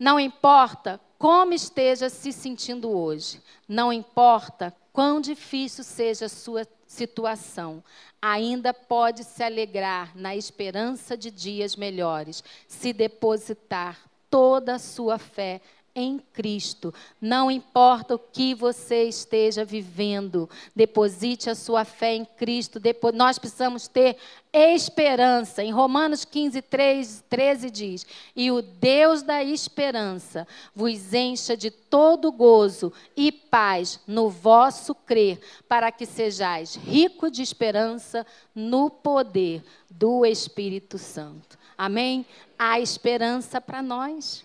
Não 0.00 0.18
importa 0.18 0.98
como 1.18 1.52
esteja 1.52 2.08
se 2.08 2.32
sentindo 2.32 2.88
hoje, 2.88 3.42
não 3.68 3.92
importa 3.92 4.74
quão 4.94 5.20
difícil 5.20 5.84
seja 5.84 6.24
a 6.24 6.30
sua 6.30 6.66
situação, 6.86 7.84
ainda 8.22 8.72
pode 8.72 9.22
se 9.24 9.42
alegrar 9.42 10.16
na 10.16 10.34
esperança 10.34 11.18
de 11.18 11.30
dias 11.30 11.76
melhores, 11.76 12.42
se 12.66 12.94
depositar 12.94 13.98
toda 14.30 14.76
a 14.76 14.78
sua 14.78 15.18
fé 15.18 15.60
em 15.94 16.18
Cristo. 16.32 16.94
Não 17.20 17.50
importa 17.50 18.14
o 18.14 18.18
que 18.18 18.54
você 18.54 19.04
esteja 19.04 19.64
vivendo, 19.64 20.48
deposite 20.74 21.50
a 21.50 21.54
sua 21.54 21.84
fé 21.84 22.14
em 22.14 22.24
Cristo. 22.24 22.78
Depois, 22.78 23.14
nós 23.14 23.38
precisamos 23.38 23.88
ter 23.88 24.16
esperança. 24.52 25.62
Em 25.62 25.72
Romanos 25.72 26.24
15, 26.24 26.62
3, 26.62 27.24
13 27.28 27.70
diz: 27.70 28.06
E 28.34 28.50
o 28.50 28.62
Deus 28.62 29.22
da 29.22 29.42
esperança 29.42 30.46
vos 30.74 31.12
encha 31.12 31.56
de 31.56 31.70
todo 31.70 32.32
gozo 32.32 32.92
e 33.16 33.30
paz 33.32 34.00
no 34.06 34.28
vosso 34.28 34.94
crer, 34.94 35.40
para 35.68 35.90
que 35.90 36.06
sejais 36.06 36.76
rico 36.76 37.30
de 37.30 37.42
esperança 37.42 38.26
no 38.54 38.90
poder 38.90 39.62
do 39.90 40.24
Espírito 40.24 40.98
Santo. 40.98 41.58
Amém? 41.76 42.26
Há 42.58 42.78
esperança 42.78 43.60
para 43.60 43.82
nós 43.82 44.44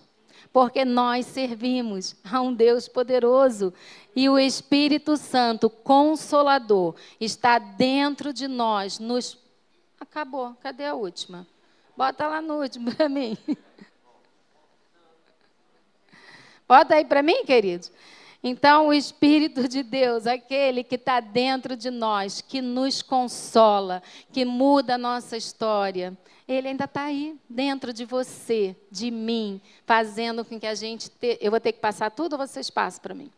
porque 0.55 0.85
nós 0.85 1.25
servimos 1.25 2.15
a 2.23 2.39
um 2.39 2.53
Deus 2.53 2.87
poderoso 2.87 3.73
e 4.15 4.29
o 4.29 4.39
Espírito 4.39 5.17
Santo, 5.17 5.69
consolador, 5.69 6.95
está 7.19 7.59
dentro 7.59 8.31
de 8.31 8.47
nós. 8.47 8.97
Nos 8.97 9.37
acabou. 9.99 10.55
Cadê 10.61 10.85
a 10.85 10.93
última? 10.93 11.45
Bota 11.97 12.25
lá 12.25 12.41
no 12.41 12.61
último 12.61 12.95
para 12.95 13.09
mim. 13.09 13.37
Bota 16.65 16.95
aí 16.95 17.03
para 17.03 17.21
mim, 17.21 17.43
queridos. 17.43 17.91
Então, 18.47 18.89
o 18.89 18.93
Espírito 18.93 19.67
de 19.67 19.81
Deus, 19.81 20.27
aquele 20.27 20.83
que 20.83 20.93
está 20.93 21.19
dentro 21.19 21.75
de 21.75 21.89
nós, 21.89 22.41
que 22.41 22.61
nos 22.61 23.01
consola, 23.01 24.03
que 24.31 24.45
muda 24.45 24.93
a 24.93 24.97
nossa 24.99 25.35
história, 25.35 26.15
ele 26.47 26.67
ainda 26.67 26.85
está 26.85 27.05
aí, 27.05 27.35
dentro 27.49 27.91
de 27.91 28.05
você, 28.05 28.75
de 28.91 29.09
mim, 29.09 29.59
fazendo 29.83 30.45
com 30.45 30.59
que 30.59 30.67
a 30.67 30.75
gente. 30.75 31.09
Te... 31.09 31.39
Eu 31.41 31.49
vou 31.49 31.59
ter 31.59 31.71
que 31.71 31.79
passar 31.79 32.11
tudo 32.11 32.33
ou 32.33 32.37
vocês 32.37 32.69
passam 32.69 33.01
para 33.01 33.15
mim? 33.15 33.31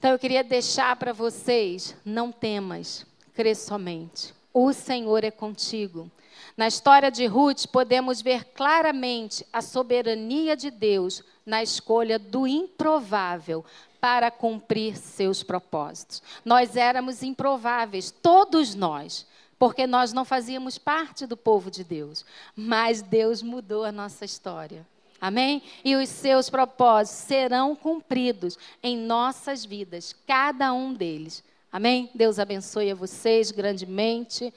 Então 0.00 0.10
eu 0.10 0.18
queria 0.18 0.42
deixar 0.42 0.96
para 0.96 1.12
vocês: 1.12 1.94
não 2.04 2.32
temas, 2.32 3.06
crê 3.34 3.54
somente. 3.54 4.34
O 4.52 4.72
Senhor 4.72 5.22
é 5.22 5.30
contigo. 5.30 6.10
Na 6.56 6.66
história 6.66 7.08
de 7.08 7.24
Ruth, 7.26 7.66
podemos 7.68 8.20
ver 8.20 8.46
claramente 8.46 9.46
a 9.52 9.62
soberania 9.62 10.56
de 10.56 10.72
Deus 10.72 11.22
na 11.50 11.62
escolha 11.62 12.18
do 12.18 12.46
improvável 12.46 13.64
para 14.00 14.30
cumprir 14.30 14.96
seus 14.96 15.42
propósitos. 15.42 16.22
Nós 16.42 16.76
éramos 16.76 17.22
improváveis, 17.22 18.10
todos 18.10 18.74
nós 18.74 19.26
porque 19.58 19.86
nós 19.86 20.10
não 20.14 20.24
fazíamos 20.24 20.78
parte 20.78 21.26
do 21.26 21.36
povo 21.36 21.70
de 21.70 21.84
Deus. 21.84 22.24
Mas 22.56 23.02
Deus 23.02 23.42
mudou 23.42 23.84
a 23.84 23.92
nossa 23.92 24.24
história. 24.24 24.86
Amém? 25.20 25.62
E 25.84 25.94
os 25.94 26.08
seus 26.08 26.48
propósitos 26.48 27.24
serão 27.24 27.76
cumpridos 27.76 28.58
em 28.82 28.96
nossas 28.96 29.62
vidas, 29.62 30.16
cada 30.26 30.72
um 30.72 30.94
deles. 30.94 31.44
Amém? 31.70 32.08
Deus 32.14 32.38
abençoe 32.38 32.90
a 32.90 32.94
vocês 32.94 33.50
grandemente. 33.50 34.50